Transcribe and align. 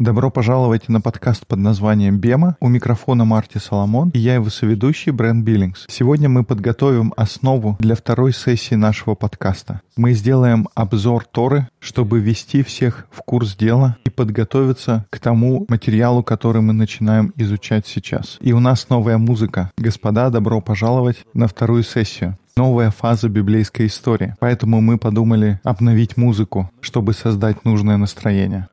Добро 0.00 0.30
пожаловать 0.30 0.88
на 0.88 1.02
подкаст 1.02 1.46
под 1.46 1.58
названием 1.58 2.16
«Бема». 2.16 2.56
У 2.60 2.68
микрофона 2.68 3.26
Марти 3.26 3.58
Соломон 3.58 4.08
и 4.14 4.18
я 4.18 4.36
его 4.36 4.48
соведущий 4.48 5.12
Брэн 5.12 5.44
Биллингс. 5.44 5.84
Сегодня 5.90 6.30
мы 6.30 6.42
подготовим 6.42 7.12
основу 7.18 7.76
для 7.80 7.94
второй 7.94 8.32
сессии 8.32 8.76
нашего 8.76 9.14
подкаста. 9.14 9.82
Мы 9.98 10.14
сделаем 10.14 10.70
обзор 10.74 11.26
Торы, 11.26 11.68
чтобы 11.80 12.18
ввести 12.18 12.62
всех 12.62 13.08
в 13.10 13.18
курс 13.18 13.54
дела 13.54 13.98
и 14.06 14.08
подготовиться 14.08 15.04
к 15.10 15.18
тому 15.18 15.66
материалу, 15.68 16.22
который 16.22 16.62
мы 16.62 16.72
начинаем 16.72 17.34
изучать 17.36 17.86
сейчас. 17.86 18.38
И 18.40 18.54
у 18.54 18.58
нас 18.58 18.88
новая 18.88 19.18
музыка. 19.18 19.70
Господа, 19.76 20.30
добро 20.30 20.62
пожаловать 20.62 21.26
на 21.34 21.46
вторую 21.46 21.82
сессию 21.82 22.38
новая 22.56 22.90
фаза 22.90 23.28
библейской 23.28 23.86
истории. 23.86 24.34
Поэтому 24.38 24.80
мы 24.80 24.96
подумали 24.96 25.60
обновить 25.62 26.16
музыку, 26.16 26.70
чтобы 26.80 27.12
создать 27.12 27.66
нужное 27.66 27.98
настроение. 27.98 28.68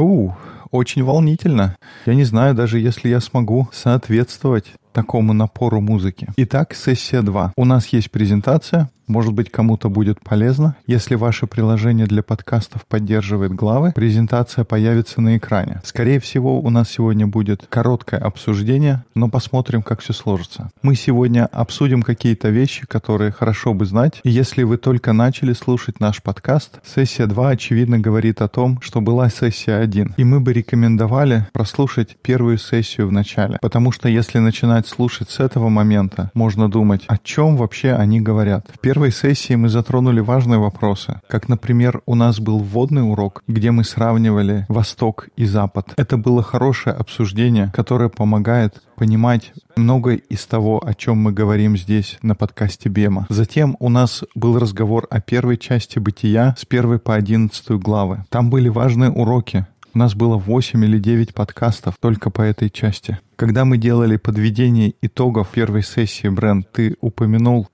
У, 0.00 0.32
очень 0.70 1.02
волнительно. 1.02 1.76
Я 2.06 2.14
не 2.14 2.24
знаю 2.24 2.54
даже, 2.54 2.78
если 2.78 3.08
я 3.08 3.20
смогу 3.20 3.68
соответствовать 3.72 4.72
такому 4.92 5.32
напору 5.32 5.80
музыки. 5.80 6.28
Итак, 6.36 6.74
сессия 6.74 7.22
2. 7.22 7.52
У 7.56 7.64
нас 7.64 7.86
есть 7.88 8.10
презентация, 8.10 8.90
может 9.10 9.34
быть, 9.34 9.50
кому-то 9.50 9.90
будет 9.90 10.20
полезно. 10.20 10.76
Если 10.86 11.16
ваше 11.16 11.46
приложение 11.46 12.06
для 12.06 12.22
подкастов 12.22 12.86
поддерживает 12.86 13.52
главы, 13.52 13.92
презентация 13.92 14.64
появится 14.64 15.20
на 15.20 15.36
экране. 15.36 15.80
Скорее 15.84 16.20
всего, 16.20 16.60
у 16.60 16.70
нас 16.70 16.88
сегодня 16.88 17.26
будет 17.26 17.66
короткое 17.68 18.20
обсуждение, 18.20 19.04
но 19.14 19.28
посмотрим, 19.28 19.82
как 19.82 20.00
все 20.00 20.12
сложится. 20.12 20.70
Мы 20.82 20.94
сегодня 20.94 21.46
обсудим 21.46 22.02
какие-то 22.02 22.50
вещи, 22.50 22.86
которые 22.86 23.32
хорошо 23.32 23.74
бы 23.74 23.84
знать. 23.84 24.20
И 24.22 24.30
если 24.30 24.62
вы 24.62 24.76
только 24.76 25.12
начали 25.12 25.52
слушать 25.52 26.00
наш 26.00 26.22
подкаст, 26.22 26.78
сессия 26.86 27.26
2, 27.26 27.50
очевидно, 27.50 27.98
говорит 27.98 28.40
о 28.40 28.48
том, 28.48 28.80
что 28.80 29.00
была 29.00 29.28
сессия 29.28 29.76
1. 29.76 30.14
И 30.16 30.24
мы 30.24 30.40
бы 30.40 30.52
рекомендовали 30.52 31.46
прослушать 31.52 32.16
первую 32.22 32.58
сессию 32.58 33.08
в 33.08 33.12
начале. 33.12 33.58
Потому 33.60 33.90
что 33.90 34.08
если 34.08 34.38
начинать 34.38 34.86
слушать 34.86 35.30
с 35.30 35.40
этого 35.40 35.68
момента, 35.68 36.30
можно 36.34 36.70
думать, 36.70 37.02
о 37.08 37.18
чем 37.18 37.56
вообще 37.56 37.92
они 37.92 38.20
говорят. 38.20 38.68
В 38.72 38.78
первой 38.78 38.99
первой 39.00 39.12
сессии 39.12 39.54
мы 39.54 39.70
затронули 39.70 40.20
важные 40.20 40.58
вопросы, 40.58 41.22
как, 41.26 41.48
например, 41.48 42.02
у 42.04 42.14
нас 42.14 42.38
был 42.38 42.58
вводный 42.58 43.00
урок, 43.00 43.42
где 43.48 43.70
мы 43.70 43.82
сравнивали 43.82 44.66
Восток 44.68 45.30
и 45.36 45.46
Запад. 45.46 45.94
Это 45.96 46.18
было 46.18 46.42
хорошее 46.42 46.94
обсуждение, 46.94 47.72
которое 47.74 48.10
помогает 48.10 48.82
понимать 48.96 49.54
многое 49.74 50.16
из 50.16 50.44
того, 50.44 50.86
о 50.86 50.92
чем 50.92 51.16
мы 51.16 51.32
говорим 51.32 51.78
здесь 51.78 52.18
на 52.20 52.34
подкасте 52.34 52.90
Бема. 52.90 53.26
Затем 53.30 53.74
у 53.80 53.88
нас 53.88 54.22
был 54.34 54.58
разговор 54.58 55.06
о 55.08 55.22
первой 55.22 55.56
части 55.56 55.98
бытия 55.98 56.54
с 56.58 56.66
первой 56.66 56.98
по 56.98 57.14
одиннадцатую 57.14 57.78
главы. 57.78 58.26
Там 58.28 58.50
были 58.50 58.68
важные 58.68 59.10
уроки, 59.10 59.66
у 59.92 59.98
нас 59.98 60.14
было 60.14 60.36
8 60.36 60.84
или 60.84 60.98
9 60.98 61.34
подкастов 61.34 61.96
только 61.98 62.30
по 62.30 62.42
этой 62.42 62.70
части. 62.70 63.18
Когда 63.34 63.64
мы 63.64 63.76
делали 63.76 64.18
подведение 64.18 64.92
итогов 65.02 65.48
первой 65.48 65.82
сессии, 65.82 66.28
Бренд, 66.28 66.70
ты 66.70 66.96
упомянул, 67.00 67.68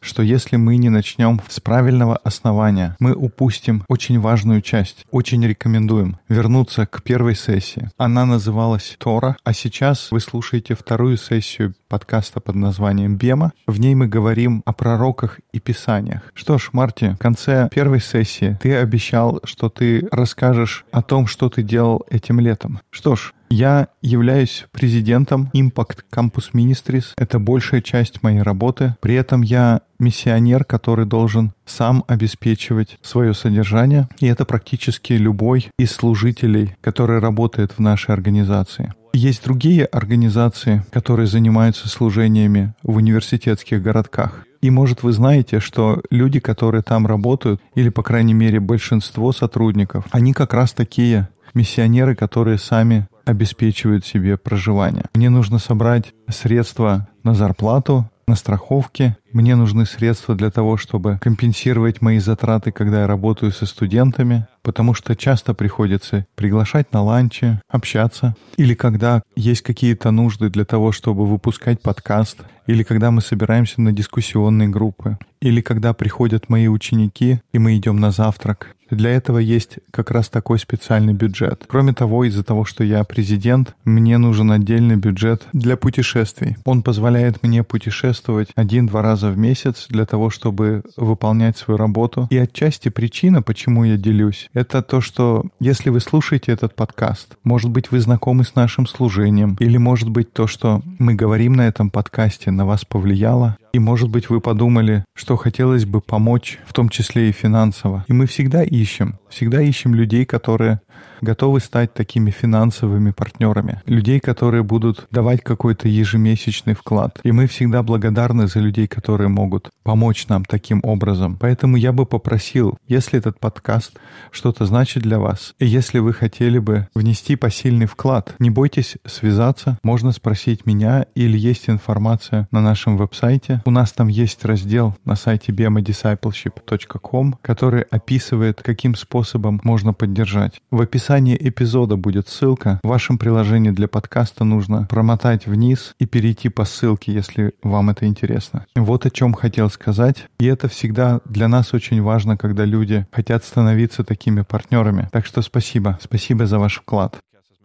что 0.00 0.22
если 0.22 0.56
мы 0.56 0.76
не 0.76 0.88
начнем 0.88 1.40
с 1.48 1.60
правильного 1.60 2.16
основания, 2.16 2.96
мы 2.98 3.14
упустим 3.14 3.84
очень 3.88 4.18
важную 4.20 4.62
часть. 4.62 5.06
Очень 5.10 5.46
рекомендуем 5.46 6.18
вернуться 6.28 6.86
к 6.86 7.02
первой 7.02 7.34
сессии. 7.34 7.90
Она 7.96 8.26
называлась 8.26 8.96
Тора, 8.98 9.36
а 9.44 9.52
сейчас 9.52 10.10
вы 10.10 10.20
слушаете 10.20 10.74
вторую 10.74 11.16
сессию 11.16 11.74
подкаста 11.90 12.40
под 12.40 12.54
названием 12.54 13.16
Бема. 13.16 13.52
В 13.66 13.80
ней 13.80 13.94
мы 13.94 14.06
говорим 14.06 14.62
о 14.64 14.72
пророках 14.72 15.40
и 15.52 15.58
писаниях. 15.58 16.22
Что 16.34 16.56
ж, 16.56 16.70
Марти, 16.72 17.14
в 17.16 17.18
конце 17.18 17.68
первой 17.70 18.00
сессии 18.00 18.56
ты 18.62 18.76
обещал, 18.76 19.40
что 19.44 19.68
ты 19.68 20.08
расскажешь 20.12 20.86
о 20.92 21.02
том, 21.02 21.26
что 21.26 21.50
ты 21.50 21.62
делал 21.62 22.06
этим 22.08 22.40
летом. 22.40 22.80
Что 22.90 23.16
ж, 23.16 23.34
я 23.50 23.88
являюсь 24.00 24.66
президентом 24.70 25.50
Impact 25.52 26.04
Campus 26.12 26.52
Ministries. 26.54 27.06
Это 27.16 27.40
большая 27.40 27.82
часть 27.82 28.22
моей 28.22 28.42
работы. 28.42 28.94
При 29.00 29.16
этом 29.16 29.42
я 29.42 29.80
миссионер, 29.98 30.64
который 30.64 31.04
должен 31.04 31.52
сам 31.66 32.04
обеспечивать 32.06 32.98
свое 33.02 33.34
содержание. 33.34 34.08
И 34.20 34.26
это 34.26 34.44
практически 34.44 35.14
любой 35.14 35.68
из 35.80 35.90
служителей, 35.90 36.76
который 36.80 37.18
работает 37.18 37.72
в 37.72 37.80
нашей 37.80 38.14
организации. 38.14 38.94
Есть 39.12 39.44
другие 39.44 39.84
организации, 39.86 40.84
которые 40.92 41.26
занимаются 41.26 41.88
служениями 41.88 42.74
в 42.82 42.96
университетских 42.96 43.82
городках. 43.82 44.44
И, 44.60 44.70
может, 44.70 45.02
вы 45.02 45.12
знаете, 45.12 45.58
что 45.58 46.02
люди, 46.10 46.38
которые 46.38 46.82
там 46.82 47.06
работают, 47.06 47.60
или, 47.74 47.88
по 47.88 48.02
крайней 48.02 48.34
мере, 48.34 48.60
большинство 48.60 49.32
сотрудников, 49.32 50.04
они 50.10 50.32
как 50.32 50.54
раз 50.54 50.72
такие 50.72 51.28
миссионеры, 51.54 52.14
которые 52.14 52.58
сами 52.58 53.08
обеспечивают 53.24 54.06
себе 54.06 54.36
проживание. 54.36 55.06
Мне 55.14 55.30
нужно 55.30 55.58
собрать 55.58 56.12
средства 56.28 57.08
на 57.22 57.34
зарплату, 57.34 58.08
на 58.26 58.36
страховки. 58.36 59.16
Мне 59.32 59.54
нужны 59.54 59.86
средства 59.86 60.34
для 60.34 60.50
того, 60.50 60.76
чтобы 60.76 61.18
компенсировать 61.20 62.02
мои 62.02 62.18
затраты, 62.18 62.72
когда 62.72 63.02
я 63.02 63.06
работаю 63.06 63.52
со 63.52 63.64
студентами, 63.64 64.46
потому 64.62 64.92
что 64.92 65.14
часто 65.14 65.54
приходится 65.54 66.26
приглашать 66.34 66.92
на 66.92 67.02
ланчи, 67.02 67.60
общаться, 67.68 68.34
или 68.56 68.74
когда 68.74 69.22
есть 69.36 69.62
какие-то 69.62 70.10
нужды 70.10 70.50
для 70.50 70.64
того, 70.64 70.90
чтобы 70.90 71.26
выпускать 71.26 71.80
подкаст, 71.80 72.38
или 72.66 72.82
когда 72.82 73.10
мы 73.10 73.20
собираемся 73.20 73.80
на 73.80 73.92
дискуссионные 73.92 74.68
группы, 74.68 75.18
или 75.40 75.60
когда 75.60 75.92
приходят 75.94 76.48
мои 76.48 76.68
ученики, 76.68 77.40
и 77.52 77.58
мы 77.58 77.76
идем 77.76 77.98
на 77.98 78.10
завтрак. 78.10 78.74
Для 78.90 79.10
этого 79.10 79.38
есть 79.38 79.78
как 79.92 80.10
раз 80.10 80.28
такой 80.28 80.58
специальный 80.58 81.14
бюджет. 81.14 81.64
Кроме 81.68 81.92
того, 81.92 82.24
из-за 82.24 82.42
того, 82.42 82.64
что 82.64 82.82
я 82.82 83.04
президент, 83.04 83.74
мне 83.84 84.18
нужен 84.18 84.50
отдельный 84.50 84.96
бюджет 84.96 85.46
для 85.52 85.76
путешествий. 85.76 86.56
Он 86.64 86.82
позволяет 86.82 87.42
мне 87.44 87.62
путешествовать 87.62 88.48
один-два 88.56 89.02
раза 89.02 89.19
в 89.28 89.36
месяц 89.36 89.86
для 89.88 90.06
того, 90.06 90.30
чтобы 90.30 90.82
выполнять 90.96 91.58
свою 91.58 91.76
работу. 91.76 92.26
И 92.30 92.38
отчасти 92.38 92.88
причина, 92.88 93.42
почему 93.42 93.84
я 93.84 93.96
делюсь, 93.96 94.48
это 94.54 94.80
то, 94.82 95.00
что 95.02 95.44
если 95.60 95.90
вы 95.90 96.00
слушаете 96.00 96.52
этот 96.52 96.74
подкаст, 96.74 97.36
может 97.44 97.70
быть, 97.70 97.90
вы 97.90 98.00
знакомы 98.00 98.44
с 98.44 98.54
нашим 98.54 98.86
служением, 98.86 99.56
или 99.60 99.76
может 99.76 100.08
быть 100.08 100.32
то, 100.32 100.46
что 100.46 100.80
мы 100.98 101.14
говорим 101.14 101.52
на 101.52 101.68
этом 101.68 101.90
подкасте, 101.90 102.50
на 102.50 102.64
вас 102.64 102.84
повлияло, 102.84 103.58
и, 103.72 103.78
может 103.78 104.08
быть, 104.08 104.30
вы 104.30 104.40
подумали, 104.40 105.04
что 105.14 105.36
хотелось 105.36 105.84
бы 105.84 106.00
помочь, 106.00 106.58
в 106.66 106.72
том 106.72 106.88
числе 106.88 107.28
и 107.28 107.32
финансово. 107.32 108.04
И 108.08 108.12
мы 108.12 108.26
всегда 108.26 108.62
ищем, 108.62 109.18
всегда 109.28 109.60
ищем 109.62 109.94
людей, 109.94 110.24
которые 110.24 110.80
готовы 111.20 111.60
стать 111.60 111.94
такими 111.94 112.30
финансовыми 112.30 113.10
партнерами, 113.10 113.82
людей, 113.86 114.20
которые 114.20 114.62
будут 114.62 115.06
давать 115.10 115.42
какой-то 115.42 115.88
ежемесячный 115.88 116.74
вклад. 116.74 117.20
И 117.22 117.32
мы 117.32 117.46
всегда 117.46 117.82
благодарны 117.82 118.46
за 118.46 118.60
людей, 118.60 118.86
которые 118.86 119.28
могут 119.28 119.70
помочь 119.82 120.28
нам 120.28 120.44
таким 120.44 120.80
образом. 120.82 121.36
Поэтому 121.38 121.76
я 121.76 121.92
бы 121.92 122.06
попросил, 122.06 122.78
если 122.88 123.18
этот 123.18 123.38
подкаст 123.38 123.98
что-то 124.30 124.66
значит 124.66 125.02
для 125.02 125.18
вас, 125.18 125.54
и 125.58 125.66
если 125.66 125.98
вы 125.98 126.12
хотели 126.12 126.58
бы 126.58 126.88
внести 126.94 127.36
посильный 127.36 127.86
вклад, 127.86 128.34
не 128.38 128.50
бойтесь 128.50 128.96
связаться, 129.06 129.78
можно 129.82 130.12
спросить 130.12 130.66
меня 130.66 131.06
или 131.14 131.38
есть 131.38 131.68
информация 131.68 132.48
на 132.50 132.60
нашем 132.60 132.96
веб-сайте. 132.96 133.59
У 133.64 133.70
нас 133.70 133.92
там 133.92 134.08
есть 134.08 134.44
раздел 134.44 134.96
на 135.04 135.16
сайте 135.16 135.52
bemadiscipleship.com, 135.52 137.34
который 137.42 137.82
описывает, 137.82 138.62
каким 138.62 138.94
способом 138.94 139.60
можно 139.64 139.92
поддержать. 139.92 140.60
В 140.70 140.80
описании 140.80 141.36
эпизода 141.38 141.96
будет 141.96 142.28
ссылка. 142.28 142.80
В 142.82 142.88
вашем 142.88 143.18
приложении 143.18 143.70
для 143.70 143.88
подкаста 143.88 144.44
нужно 144.44 144.86
промотать 144.90 145.46
вниз 145.46 145.94
и 145.98 146.06
перейти 146.06 146.48
по 146.48 146.64
ссылке, 146.64 147.12
если 147.12 147.52
вам 147.62 147.90
это 147.90 148.06
интересно. 148.06 148.66
Вот 148.74 149.06
о 149.06 149.10
чем 149.10 149.34
хотел 149.34 149.70
сказать. 149.70 150.26
И 150.38 150.46
это 150.46 150.68
всегда 150.68 151.20
для 151.24 151.48
нас 151.48 151.74
очень 151.74 152.02
важно, 152.02 152.36
когда 152.36 152.64
люди 152.64 153.06
хотят 153.12 153.44
становиться 153.44 154.04
такими 154.04 154.42
партнерами. 154.42 155.08
Так 155.12 155.26
что 155.26 155.42
спасибо. 155.42 155.98
Спасибо 156.02 156.46
за 156.46 156.58
ваш 156.58 156.76
вклад. 156.76 157.18